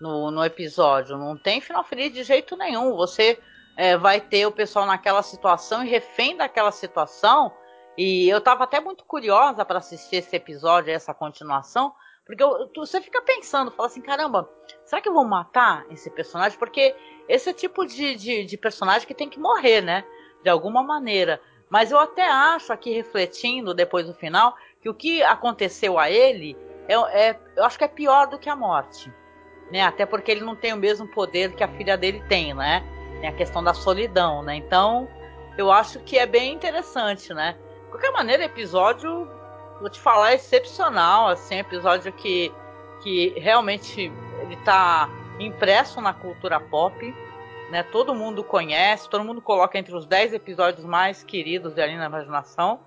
[0.00, 1.16] No, no episódio.
[1.16, 2.96] Não tem final feliz de jeito nenhum.
[2.96, 3.38] Você
[3.76, 7.52] é, vai ter o pessoal naquela situação e refém daquela situação
[7.96, 11.92] e eu tava até muito curiosa para assistir esse episódio, essa continuação,
[12.26, 14.48] porque eu, você fica pensando, fala assim, caramba,
[14.84, 16.58] será que eu vou matar esse personagem?
[16.58, 16.94] Porque
[17.28, 20.04] esse é tipo de, de, de personagem que tem que morrer, né?
[20.42, 21.40] De alguma maneira.
[21.68, 26.56] Mas eu até acho aqui, refletindo depois do final, que o que aconteceu a ele,
[26.88, 29.12] é, é, eu acho que é pior do que a morte.
[29.70, 29.82] Né?
[29.82, 32.84] Até porque ele não tem o mesmo poder que a filha dele tem, né?
[33.20, 34.56] Tem a questão da solidão, né?
[34.56, 35.08] Então,
[35.56, 37.56] eu acho que é bem interessante, né?
[37.94, 39.28] Qualquer maneira, episódio,
[39.80, 42.52] vou te falar, é excepcional, assim, episódio que,
[43.00, 47.14] que realmente ele tá impresso na cultura pop,
[47.70, 47.84] né?
[47.84, 52.06] Todo mundo conhece, todo mundo coloca entre os 10 episódios mais queridos de Ali na
[52.06, 52.80] Imaginação.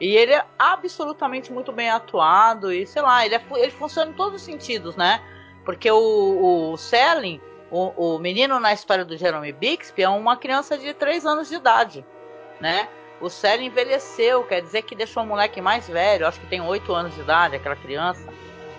[0.00, 4.14] E ele é absolutamente muito bem atuado e, sei lá, ele, é, ele funciona em
[4.14, 5.20] todos os sentidos, né?
[5.62, 6.74] Porque o, o
[7.70, 11.56] o, o menino na história do Jeremy Bixby, é uma criança de 3 anos de
[11.56, 12.04] idade,
[12.60, 12.88] né?
[13.24, 16.92] O Célio envelheceu, quer dizer que deixou o moleque mais velho, acho que tem 8
[16.92, 18.22] anos de idade, aquela criança.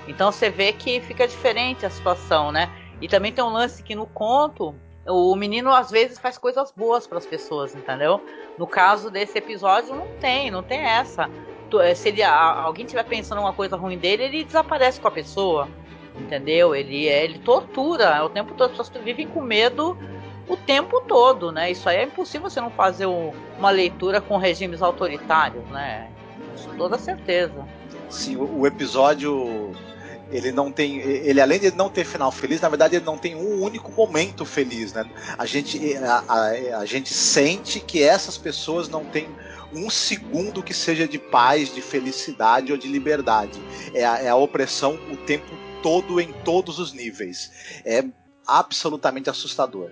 [0.08, 2.70] Então você vê que fica diferente a situação, né?
[3.02, 4.76] E também tem um lance que no conto,
[5.08, 8.22] o menino às vezes faz coisas boas para as pessoas, entendeu?
[8.56, 11.28] No caso desse episódio não tem, não tem essa.
[11.96, 15.68] se ele, alguém estiver pensando uma coisa ruim dele, ele desaparece com a pessoa.
[16.20, 16.76] Entendeu?
[16.76, 18.70] Ele, ele tortura o tempo todo.
[18.70, 19.98] As pessoas vivem com medo
[20.48, 21.72] o tempo todo, né?
[21.72, 26.10] Isso aí é impossível você não fazer uma leitura com regimes autoritários, né?
[26.64, 27.66] Com toda certeza.
[28.10, 29.74] Sim, o episódio
[30.32, 33.36] ele não tem ele além de não ter final feliz na verdade ele não tem
[33.36, 38.90] um único momento feliz né a gente a, a, a, gente sente que essas pessoas
[38.90, 39.30] não têm
[39.72, 43.62] um segundo que seja de paz de felicidade ou de liberdade
[43.94, 45.46] é a, é a opressão o tempo
[45.84, 47.52] todo em todos os níveis
[47.86, 48.04] é
[48.48, 49.92] absolutamente assustador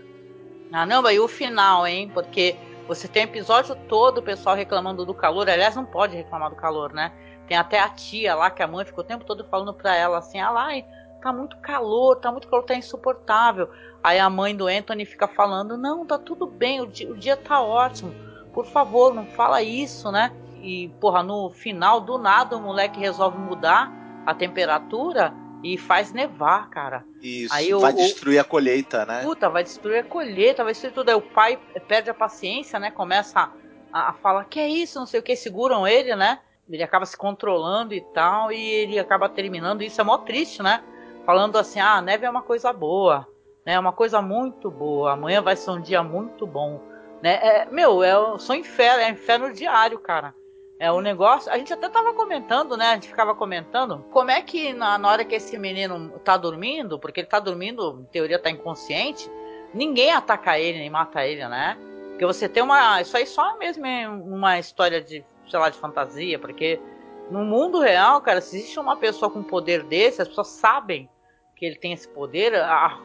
[0.74, 2.10] ah, não, e o final, hein?
[2.12, 2.56] Porque
[2.88, 5.48] você tem o episódio todo o pessoal reclamando do calor.
[5.48, 7.12] Aliás, não pode reclamar do calor, né?
[7.48, 10.18] Tem até a tia lá, que a mãe ficou o tempo todo falando pra ela
[10.18, 10.70] assim: ah lá,
[11.22, 13.70] tá muito calor, tá muito calor, tá insuportável.
[14.04, 17.38] Aí a mãe do Anthony fica falando: não, tá tudo bem, o dia, o dia
[17.38, 18.12] tá ótimo.
[18.52, 20.32] Por favor, não fala isso, né?
[20.60, 23.92] E, porra, no final, do nada, o moleque resolve mudar
[24.26, 27.06] a temperatura e faz nevar, cara.
[27.22, 29.22] Isso, aí vai o, destruir a colheita, né?
[29.24, 31.10] Puta, vai destruir a colheita, vai destruir tudo.
[31.10, 32.92] Aí o pai perde a paciência, né?
[32.92, 33.50] Começa
[33.92, 36.40] a, a falar que é isso, não sei o que, seguram ele, né?
[36.70, 39.82] Ele acaba se controlando e tal, e ele acaba terminando.
[39.82, 40.84] Isso é mó triste, né?
[41.26, 43.26] Falando assim, ah, a neve é uma coisa boa,
[43.66, 43.74] né?
[43.74, 45.14] É uma coisa muito boa.
[45.14, 46.82] Amanhã vai ser um dia muito bom,
[47.22, 47.40] né?
[47.42, 50.36] É, meu, é, sou inferno, é inferno diário, cara.
[50.84, 51.50] É o negócio.
[51.50, 52.88] A gente até tava comentando, né?
[52.88, 57.00] A gente ficava comentando como é que na, na hora que esse menino tá dormindo,
[57.00, 59.32] porque ele tá dormindo, em teoria tá inconsciente,
[59.74, 61.78] ninguém ataca ele nem mata ele, né?
[62.10, 63.00] Porque você tem uma.
[63.00, 66.82] Isso aí só mesmo é uma história de, sei lá, de fantasia, porque
[67.32, 71.10] no mundo real, cara, se existe uma pessoa com poder desse, as pessoas sabem
[71.56, 73.00] que ele tem esse poder, a,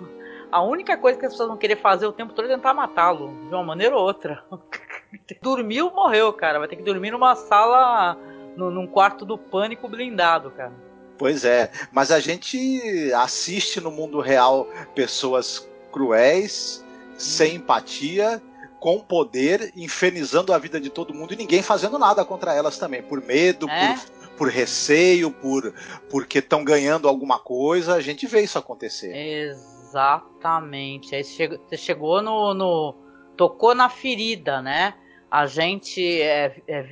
[0.51, 3.29] a única coisa que as pessoas vão querer fazer o tempo todo é tentar matá-lo,
[3.49, 4.45] de uma maneira ou outra.
[5.43, 6.59] Dormiu, morreu, cara.
[6.59, 8.17] Vai ter que dormir numa sala,
[8.57, 10.73] num quarto do pânico blindado, cara.
[11.17, 16.85] Pois é, mas a gente assiste no mundo real pessoas cruéis,
[17.17, 18.41] sem empatia,
[18.79, 23.03] com poder, infernizando a vida de todo mundo e ninguém fazendo nada contra elas também,
[23.03, 23.95] por medo, é?
[23.95, 25.75] por, por receio, por
[26.09, 27.95] porque estão ganhando alguma coisa.
[27.95, 29.13] A gente vê isso acontecer.
[29.13, 31.17] Exatamente.
[31.17, 33.08] Aí você chegou no, no
[33.39, 34.95] tocou na ferida, né?
[35.31, 36.87] A gente é, é,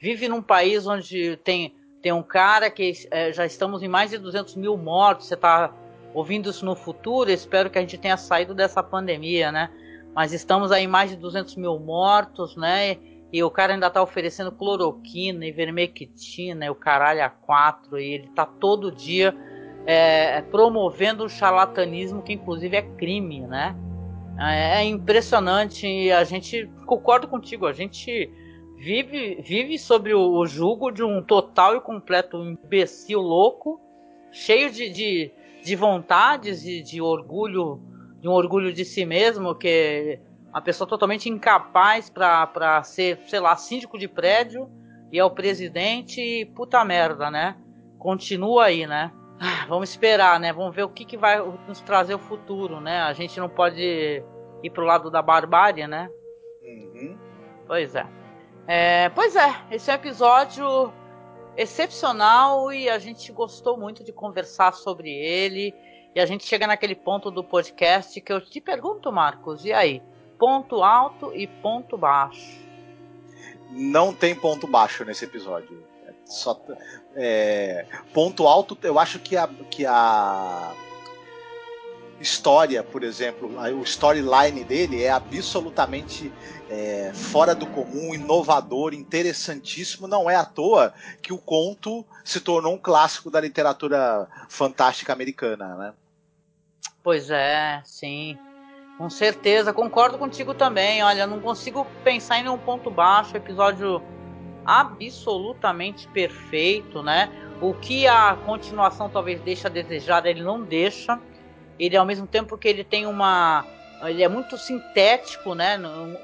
[0.00, 4.16] vive num país onde tem, tem um cara que é, já estamos em mais de
[4.16, 5.26] 200 mil mortos.
[5.26, 5.70] Você está
[6.14, 7.30] ouvindo isso no futuro?
[7.30, 9.70] Espero que a gente tenha saído dessa pandemia, né?
[10.14, 12.96] Mas estamos aí em mais de 200 mil mortos, né?
[13.30, 18.26] E o cara ainda está oferecendo cloroquina, ivermectina, e o caralho a quatro, e ele
[18.26, 19.36] está todo dia
[19.86, 23.76] é, promovendo o charlatanismo, que inclusive é crime, né?
[24.40, 26.10] É, é impressionante.
[26.10, 27.66] A gente concordo contigo.
[27.66, 28.32] A gente
[28.78, 33.78] vive vive sobre o, jugo de um total e completo imbecil louco,
[34.32, 35.30] cheio de, de,
[35.62, 37.78] de vontades e de orgulho,
[38.20, 43.54] de um orgulho de si mesmo, que uma pessoa totalmente incapaz para ser, sei lá,
[43.54, 44.68] síndico de prédio
[45.12, 47.56] e é o presidente e puta merda, né?
[47.98, 49.12] Continua aí, né?
[49.38, 50.52] Ah, vamos esperar, né?
[50.52, 53.00] Vamos ver o que, que vai nos trazer o futuro, né?
[53.02, 54.22] A gente não pode
[54.62, 56.10] ir pro lado da barbárie, né?
[56.62, 57.18] Uhum.
[57.66, 58.06] Pois é.
[58.66, 59.08] é.
[59.10, 60.92] Pois é, esse é um episódio
[61.56, 65.74] excepcional e a gente gostou muito de conversar sobre ele.
[66.14, 70.02] E a gente chega naquele ponto do podcast que eu te pergunto, Marcos, e aí?
[70.38, 72.58] Ponto alto e ponto baixo.
[73.70, 75.84] Não tem ponto baixo nesse episódio.
[76.24, 76.60] Só,
[77.14, 80.72] é, ponto alto, eu acho que a, que a
[82.20, 86.32] história, por exemplo, o storyline dele é absolutamente
[86.68, 90.06] é, fora do comum, inovador, interessantíssimo.
[90.06, 95.74] Não é à toa que o conto se tornou um clássico da literatura fantástica americana,
[95.76, 95.92] né?
[97.02, 98.38] Pois é, sim.
[98.98, 101.02] Com certeza, concordo contigo também.
[101.02, 103.34] Olha, não consigo pensar em nenhum ponto baixo.
[103.34, 104.02] Episódio
[104.64, 107.30] absolutamente perfeito, né?
[107.62, 111.18] O que a continuação talvez deixa a desejar, ele não deixa.
[111.80, 113.64] Ele ao mesmo tempo que ele tem uma
[114.02, 115.78] ele é muito sintético, né?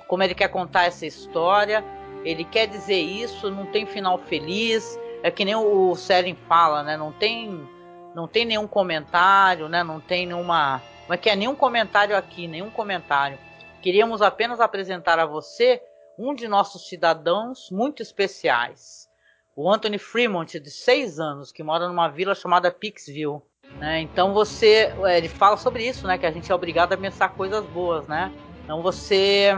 [0.07, 1.85] Como ele quer contar essa história,
[2.25, 4.99] ele quer dizer isso, não tem final feliz.
[5.23, 6.97] É que nem o Seren fala, né?
[6.97, 7.69] Não tem
[8.15, 9.83] não tem nenhum comentário, né?
[9.83, 13.39] Não tem nenhuma, não é que é nenhum comentário aqui, nenhum comentário.
[13.83, 15.83] Queríamos apenas apresentar a você
[16.19, 19.07] um de nossos cidadãos muito especiais,
[19.55, 23.41] o Anthony Fremont, de 6 anos, que mora numa vila chamada Pixville.
[23.79, 24.01] Né?
[24.01, 26.17] Então você, é, ele fala sobre isso, né?
[26.17, 28.33] Que a gente é obrigado a pensar coisas boas, né?
[28.65, 29.57] Então você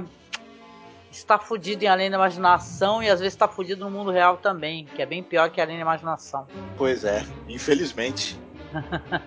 [1.11, 4.85] está fudido em Além da Imaginação e às vezes está fudido no mundo real também,
[4.85, 6.47] que é bem pior que Além da Imaginação.
[6.77, 8.39] Pois é, infelizmente.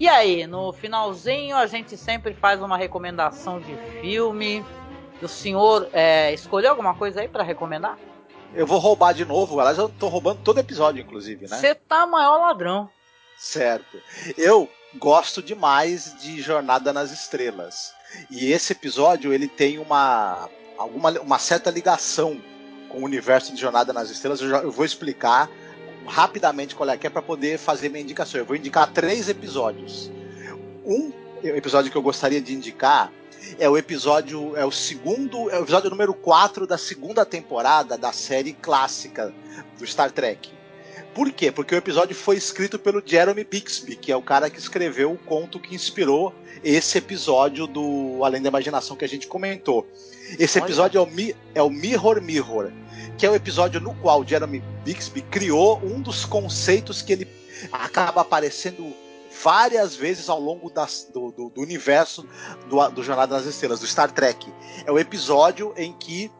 [0.00, 4.64] e aí, no finalzinho a gente sempre faz uma recomendação de filme.
[5.20, 7.98] O senhor é, escolheu alguma coisa aí para recomendar?
[8.54, 11.56] Eu vou roubar de novo, aliás, eu tô roubando todo episódio, inclusive, né?
[11.56, 12.88] Você tá maior ladrão.
[13.38, 14.00] Certo.
[14.36, 17.92] Eu gosto demais de Jornada nas Estrelas.
[18.30, 22.40] E esse episódio ele tem uma, alguma, uma certa ligação
[22.88, 24.40] com o universo de Jornada nas Estrelas.
[24.40, 25.48] Eu, já, eu vou explicar
[26.06, 28.40] rapidamente qual é que é para poder fazer minha indicação.
[28.40, 30.10] Eu vou indicar três episódios.
[30.84, 31.12] Um
[31.44, 33.12] episódio que eu gostaria de indicar
[33.58, 38.12] é o episódio, é o segundo, é o episódio número 4 da segunda temporada da
[38.12, 39.32] série clássica
[39.78, 40.57] do Star Trek.
[41.18, 41.50] Por quê?
[41.50, 45.18] Porque o episódio foi escrito pelo Jeremy Bixby, que é o cara que escreveu o
[45.18, 49.84] conto que inspirou esse episódio do Além da Imaginação que a gente comentou.
[50.38, 51.08] Esse episódio é o,
[51.56, 52.70] é o Mirror Mirror,
[53.18, 57.28] que é o episódio no qual Jeremy Bixby criou um dos conceitos que ele
[57.72, 58.94] acaba aparecendo
[59.42, 62.28] várias vezes ao longo das, do, do, do, universo
[62.70, 64.46] do, do Jornada nas Estrelas, do Star Trek.
[64.86, 66.30] É o episódio em que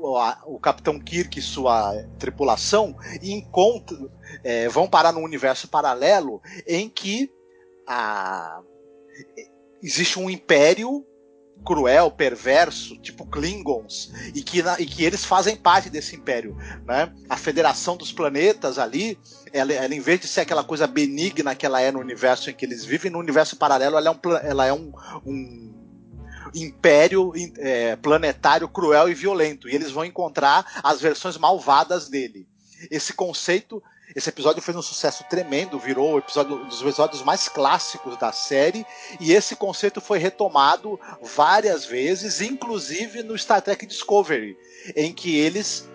[0.00, 4.10] o, a, o Capitão Kirk e sua tripulação encontram,
[4.42, 7.30] é, vão parar num universo paralelo em que
[7.86, 8.60] a,
[9.82, 11.04] existe um império
[11.64, 16.56] cruel, perverso, tipo Klingons, e que, na, e que eles fazem parte desse império.
[16.86, 17.12] Né?
[17.28, 19.18] A Federação dos Planetas ali,
[19.52, 22.54] ela, ela, em vez de ser aquela coisa benigna que ela é no universo em
[22.54, 24.92] que eles vivem, no universo paralelo ela é um, ela é um,
[25.26, 25.74] um
[26.54, 29.68] império é, planetário cruel e violento.
[29.68, 32.48] E eles vão encontrar as versões malvadas dele.
[32.90, 33.82] Esse conceito
[34.14, 38.84] esse episódio fez um sucesso tremendo, virou episódio, um dos episódios mais clássicos da série,
[39.20, 44.56] e esse conceito foi retomado várias vezes, inclusive no Star Trek Discovery,
[44.96, 45.88] em que eles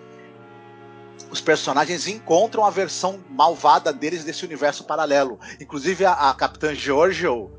[1.30, 5.38] os personagens encontram a versão malvada deles desse universo paralelo.
[5.60, 7.50] Inclusive a, a Capitã Giorgio,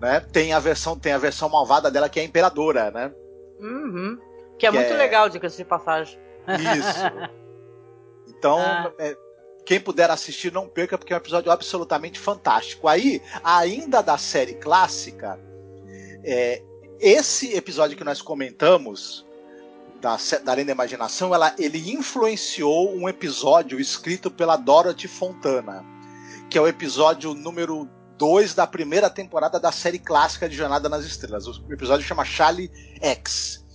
[0.00, 3.12] né, tem a versão tem a versão malvada dela que é a Imperadora, né?
[3.58, 4.18] Uhum.
[4.58, 4.96] Que é que muito é...
[4.96, 6.18] legal, diga-se de passagem.
[6.48, 7.36] Isso.
[8.28, 8.92] Então, ah.
[8.98, 9.16] é,
[9.66, 12.86] quem puder assistir, não perca, porque é um episódio absolutamente fantástico.
[12.86, 15.38] Aí, ainda da série clássica,
[16.22, 16.62] é,
[17.00, 19.26] esse episódio que nós comentamos,
[20.00, 25.84] da, da Além da Imaginação, ela, ele influenciou um episódio escrito pela Dorothy Fontana,
[26.48, 31.04] que é o episódio número 2 da primeira temporada da série clássica de Jornada nas
[31.04, 31.48] Estrelas.
[31.48, 32.70] O episódio chama Charlie
[33.02, 33.65] X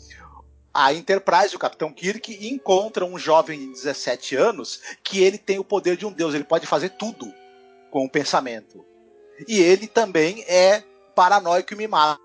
[0.74, 5.64] a Enterprise, o Capitão Kirk, encontra um jovem de 17 anos que ele tem o
[5.64, 7.34] poder de um deus, ele pode fazer tudo
[7.90, 8.86] com o pensamento.
[9.48, 10.84] E ele também é
[11.16, 12.20] paranoico e mimado.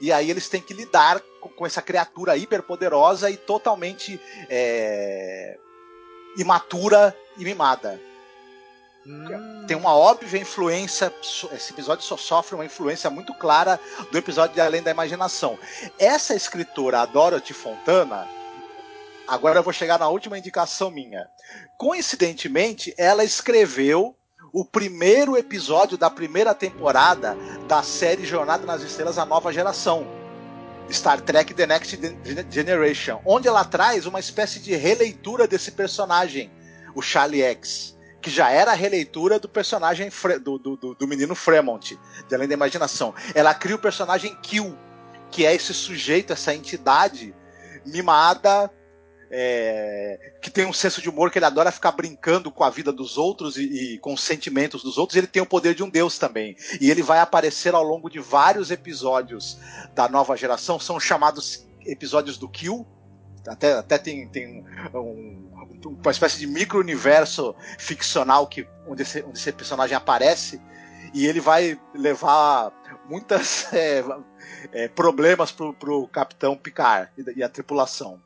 [0.00, 1.20] E aí eles têm que lidar
[1.56, 5.56] com essa criatura hiperpoderosa e totalmente é,
[6.36, 8.00] imatura e mimada.
[9.66, 11.12] Tem uma óbvia influência.
[11.52, 13.78] Esse episódio só sofre uma influência muito clara
[14.10, 15.58] do episódio de Além da Imaginação.
[15.98, 18.26] Essa escritora, a Dorothy Fontana,
[19.28, 21.28] agora eu vou chegar na última indicação minha.
[21.78, 24.16] Coincidentemente, ela escreveu
[24.52, 27.36] o primeiro episódio da primeira temporada
[27.68, 30.06] da série Jornada nas Estrelas A Nova Geração.
[30.90, 31.98] Star Trek The Next
[32.48, 36.48] Generation, onde ela traz uma espécie de releitura desse personagem,
[36.94, 40.10] o Charlie X que já era a releitura do personagem
[40.42, 41.98] do, do, do, menino Fremont,
[42.28, 43.14] de Além da Imaginação.
[43.34, 44.76] Ela cria o personagem Kill,
[45.30, 47.34] que é esse sujeito, essa entidade
[47.84, 48.70] mimada,
[49.30, 52.92] é, que tem um senso de humor que ele adora ficar brincando com a vida
[52.92, 55.16] dos outros e, e, com os sentimentos dos outros.
[55.16, 56.56] Ele tem o poder de um deus também.
[56.80, 59.58] E ele vai aparecer ao longo de vários episódios
[59.94, 62.86] da nova geração, são chamados episódios do Kill.
[63.46, 65.45] Até, até tem, tem um,
[65.84, 70.60] uma espécie de micro-universo ficcional que, onde, esse, onde esse personagem aparece
[71.12, 72.72] e ele vai levar
[73.08, 74.04] muitos é,
[74.72, 78.20] é, problemas pro, pro Capitão Picard e, e a tripulação.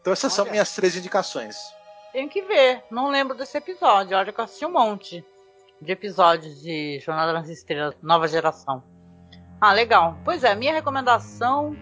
[0.00, 0.44] Então essas Olha.
[0.44, 1.56] são minhas três indicações.
[2.12, 4.16] Tenho que ver, não lembro desse episódio.
[4.16, 5.24] Olha que eu assisti um monte
[5.80, 8.82] de episódios de Jornada nas Estrelas, nova geração.
[9.60, 10.16] Ah, legal.
[10.24, 11.76] Pois é, minha recomendação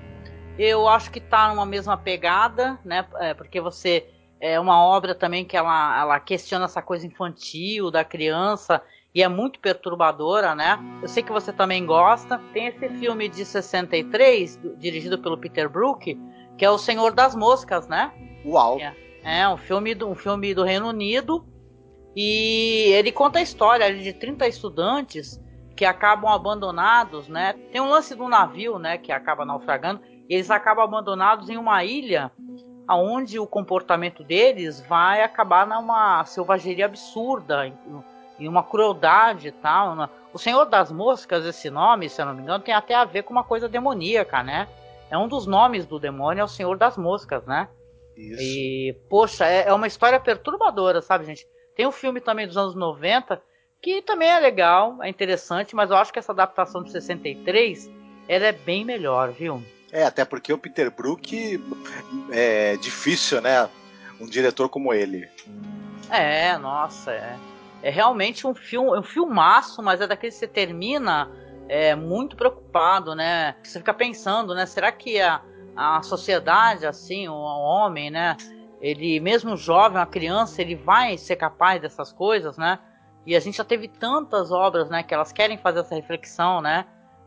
[0.59, 3.07] eu acho que tá numa mesma pegada, né?
[3.17, 4.09] É, porque você
[4.41, 8.83] é uma obra também que ela, ela questiona essa coisa infantil da criança
[9.15, 10.79] e é muito perturbadora, né?
[11.01, 12.39] Eu sei que você também gosta.
[12.53, 16.19] Tem esse filme de 63, dirigido pelo Peter Brook,
[16.59, 18.13] que é O Senhor das Moscas, né?
[18.45, 18.79] Uau!
[18.79, 21.47] É, é um, filme do, um filme do Reino Unido
[22.15, 25.41] e ele conta a história de 30 estudantes
[25.75, 27.55] que acabam abandonados, né?
[27.71, 31.85] Tem um lance do navio, né, que acaba naufragando, e eles acabam abandonados em uma
[31.85, 32.33] ilha
[32.87, 37.73] aonde o comportamento deles vai acabar numa selvageria absurda
[38.39, 40.09] e uma crueldade e tal.
[40.33, 43.23] O Senhor das Moscas, esse nome, se eu não me engano, tem até a ver
[43.23, 44.69] com uma coisa demoníaca, né?
[45.11, 47.69] É um dos nomes do demônio, é o Senhor das Moscas, né?
[48.17, 48.43] Isso.
[48.43, 51.47] E, poxa, é, é uma história perturbadora, sabe, gente?
[51.77, 53.41] Tem um filme também dos anos 90
[53.83, 57.91] que também é legal, é interessante, mas eu acho que essa adaptação de 63
[58.27, 59.63] ela é bem melhor, viu?
[59.93, 61.63] É, até porque o Peter Brook
[62.31, 63.69] é difícil, né?
[64.21, 65.29] Um diretor como ele.
[66.11, 67.37] É, nossa, é,
[67.83, 71.31] é realmente um filme, um filmaço, mas é daquele que você termina
[71.69, 73.55] é, muito preocupado, né?
[73.63, 74.67] Você fica pensando, né?
[74.67, 75.41] Será que a,
[75.75, 78.37] a sociedade, assim, o homem, né?
[78.81, 82.79] Ele, mesmo jovem, uma criança, ele vai ser capaz dessas coisas, né?
[83.25, 85.03] E a gente já teve tantas obras, né?
[85.03, 86.87] Que elas querem fazer essa reflexão, né?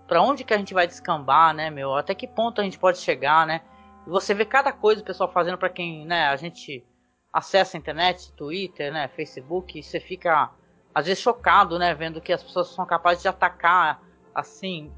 [0.10, 1.96] Para onde que a gente vai descambar, né, meu?
[1.96, 3.62] Até que ponto a gente pode chegar, né?
[4.08, 6.30] E você vê cada coisa o pessoal fazendo para quem, né?
[6.30, 6.84] A gente
[7.32, 9.08] acessa a internet, Twitter, né?
[9.10, 10.50] Facebook, e você fica
[10.96, 11.94] às vezes chocado, né?
[11.94, 14.02] Vendo que as pessoas são capazes de atacar
[14.34, 14.92] assim,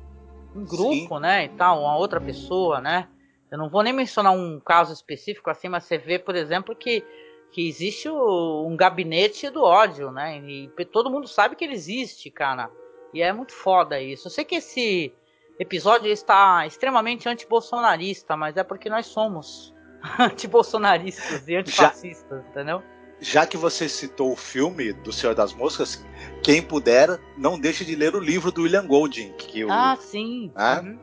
[0.55, 1.22] um grupo, Sim.
[1.22, 3.07] né, e tal, uma outra pessoa, né?
[3.51, 7.03] Eu não vou nem mencionar um caso específico assim, mas você vê, por exemplo, que,
[7.51, 10.39] que existe o, um gabinete do ódio, né?
[10.39, 12.70] E todo mundo sabe que ele existe, cara.
[13.14, 14.28] E é muito foda isso.
[14.28, 15.14] Eu sei que esse
[15.59, 19.74] episódio está extremamente anti-bolsonarista, mas é porque nós somos
[20.20, 22.49] anti-bolsonaristas e antifascistas, Já...
[22.49, 22.84] entendeu?
[23.22, 26.03] já que você citou o filme do Senhor das Moscas,
[26.43, 29.32] quem puder, não deixe de ler o livro do William Golding.
[29.34, 30.51] Que o, ah, sim.
[30.55, 30.80] Né?
[30.82, 30.99] Uhum.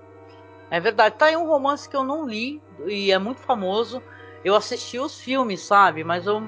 [0.68, 1.14] É verdade.
[1.14, 4.02] Tá aí um romance que eu não li e é muito famoso.
[4.44, 6.02] Eu assisti os filmes, sabe?
[6.02, 6.42] Mas eu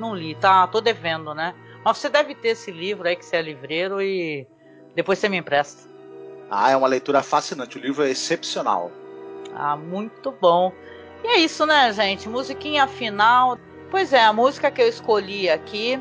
[0.00, 0.34] não li.
[0.34, 1.54] Tá, tô devendo, né?
[1.84, 4.46] Mas você deve ter esse livro aí que você é livreiro e
[4.94, 5.88] depois você me empresta.
[6.50, 7.78] Ah, é uma leitura fascinante.
[7.78, 8.90] O livro é excepcional.
[9.54, 10.72] Ah, muito bom.
[11.22, 12.28] E é isso, né, gente?
[12.28, 13.58] Musiquinha final.
[13.90, 16.00] Pois é, a música que eu escolhi aqui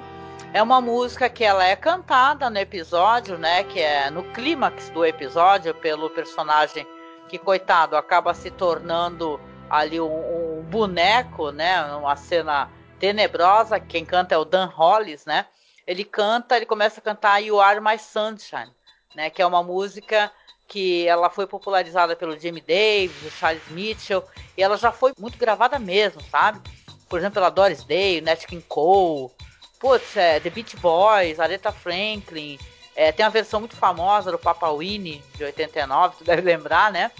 [0.53, 3.63] é uma música que ela é cantada no episódio, né?
[3.63, 6.85] Que é no clímax do episódio pelo personagem
[7.27, 9.39] que, coitado, acaba se tornando
[9.69, 11.83] ali um, um boneco, né?
[11.95, 12.69] Uma cena
[12.99, 13.79] tenebrosa.
[13.79, 15.45] Quem canta é o Dan Hollis, né?
[15.85, 18.71] Ele canta, ele começa a cantar You Are My Sunshine,
[19.15, 19.29] né?
[19.29, 20.31] Que é uma música
[20.67, 24.23] que ela foi popularizada pelo Jamie Davis, o Charles Mitchell,
[24.57, 26.61] e ela já foi muito gravada mesmo, sabe?
[27.13, 29.29] por exemplo, pela Doris Day, Nat King Cole,
[29.79, 32.57] putz, é, The Beach Boys, Aretha Franklin,
[32.95, 37.11] é, tem uma versão muito famosa do Papa Winnie, de 89, tu deve lembrar, né?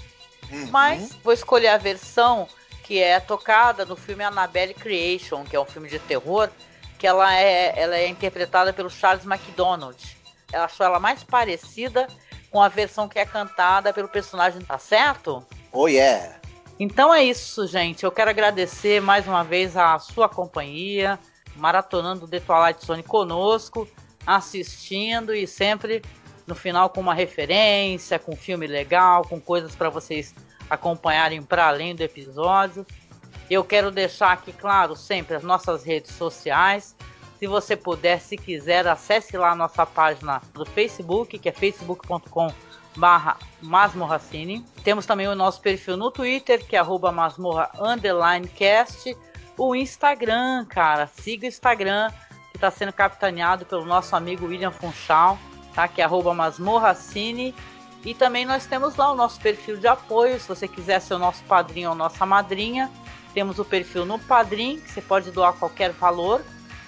[0.52, 0.68] Uhum.
[0.72, 2.48] Mas vou escolher a versão
[2.84, 6.50] que é tocada no filme Annabelle Creation, que é um filme de terror,
[6.98, 9.96] que ela é, ela é interpretada pelo Charles McDonald.
[10.54, 12.08] Achou ela mais parecida
[12.50, 15.46] com a versão que é cantada pelo personagem, tá certo?
[15.72, 16.40] Oh yeah!
[16.80, 18.04] Então é isso, gente.
[18.04, 21.20] Eu quero agradecer mais uma vez a sua companhia,
[21.56, 23.88] maratonando The Twilight Zone conosco,
[24.26, 26.02] assistindo e sempre
[26.46, 30.34] no final com uma referência, com um filme legal, com coisas para vocês
[30.70, 32.86] acompanharem para além do episódio.
[33.50, 36.96] Eu quero deixar aqui claro sempre as nossas redes sociais.
[37.44, 42.48] Se você puder, se quiser, acesse lá a nossa página do Facebook, que é facebook.com
[42.96, 44.66] barra masmorracine.
[44.82, 49.14] Temos também o nosso perfil no Twitter, que é arroba masmorra underline cast.
[49.58, 52.10] O Instagram, cara, siga o Instagram,
[52.52, 55.38] que está sendo capitaneado pelo nosso amigo William Funchal,
[55.76, 55.86] tá?
[55.86, 57.54] Que é arroba masmorracine.
[58.06, 61.20] E também nós temos lá o nosso perfil de apoio, se você quiser ser o
[61.20, 62.90] nosso padrinho ou nossa madrinha.
[63.34, 66.42] Temos o perfil no Padrim, que você pode doar qualquer valor,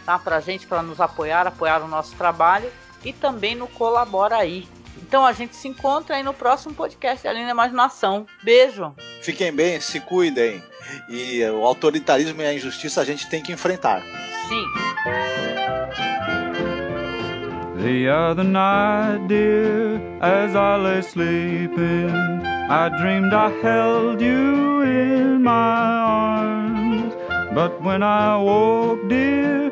[0.06, 0.20] tá?
[0.20, 2.72] Pra gente, para nos apoiar, apoiar o nosso trabalho.
[3.03, 7.45] E também no Colabora aí, então a gente se encontra aí no próximo podcast Além
[7.45, 8.26] da Imaginação.
[8.43, 8.93] Beijo.
[9.22, 10.64] Fiquem bem, se cuidem.
[11.10, 14.01] E o autoritarismo e a injustiça a gente tem que enfrentar.
[14.47, 14.66] Sim.
[17.84, 22.10] The other night, dear, as I lay sleeping,
[22.68, 27.14] I dreamed I held you in my arms.
[27.53, 29.72] But when I woke, dear,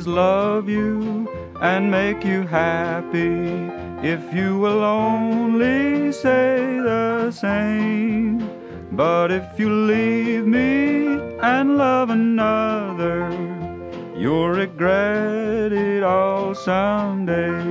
[0.00, 1.28] I'll love you
[1.60, 3.36] and make you happy
[4.02, 8.38] if you will only say the same.
[8.92, 13.28] But if you leave me and love another,
[14.16, 17.62] you'll regret it all someday.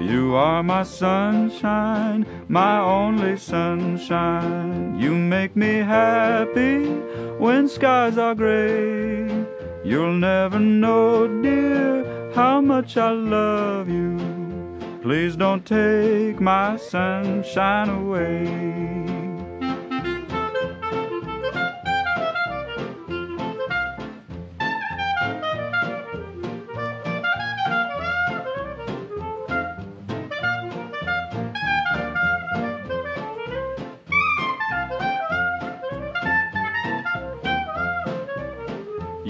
[0.00, 4.98] You are my sunshine, my only sunshine.
[4.98, 6.86] You make me happy
[7.36, 9.17] when skies are gray.
[9.88, 14.18] You'll never know, dear, how much I love you.
[15.00, 19.07] Please don't take my sunshine away.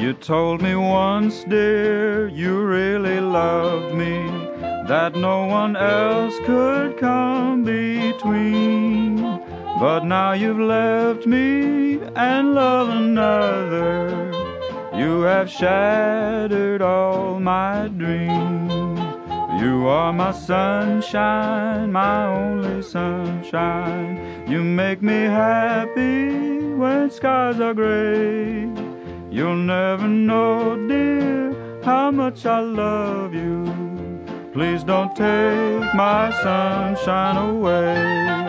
[0.08, 4.16] You told me once, dear, you really loved me,
[4.88, 9.20] that no one else could come between.
[9.78, 14.32] But now you've left me and love another.
[14.96, 18.72] You have shattered all my dreams.
[19.60, 24.48] You are my sunshine, my only sunshine.
[24.48, 28.87] You make me happy when skies are gray.
[29.38, 33.72] You'll never know, dear, how much I love you.
[34.52, 38.47] Please don't take my sunshine away.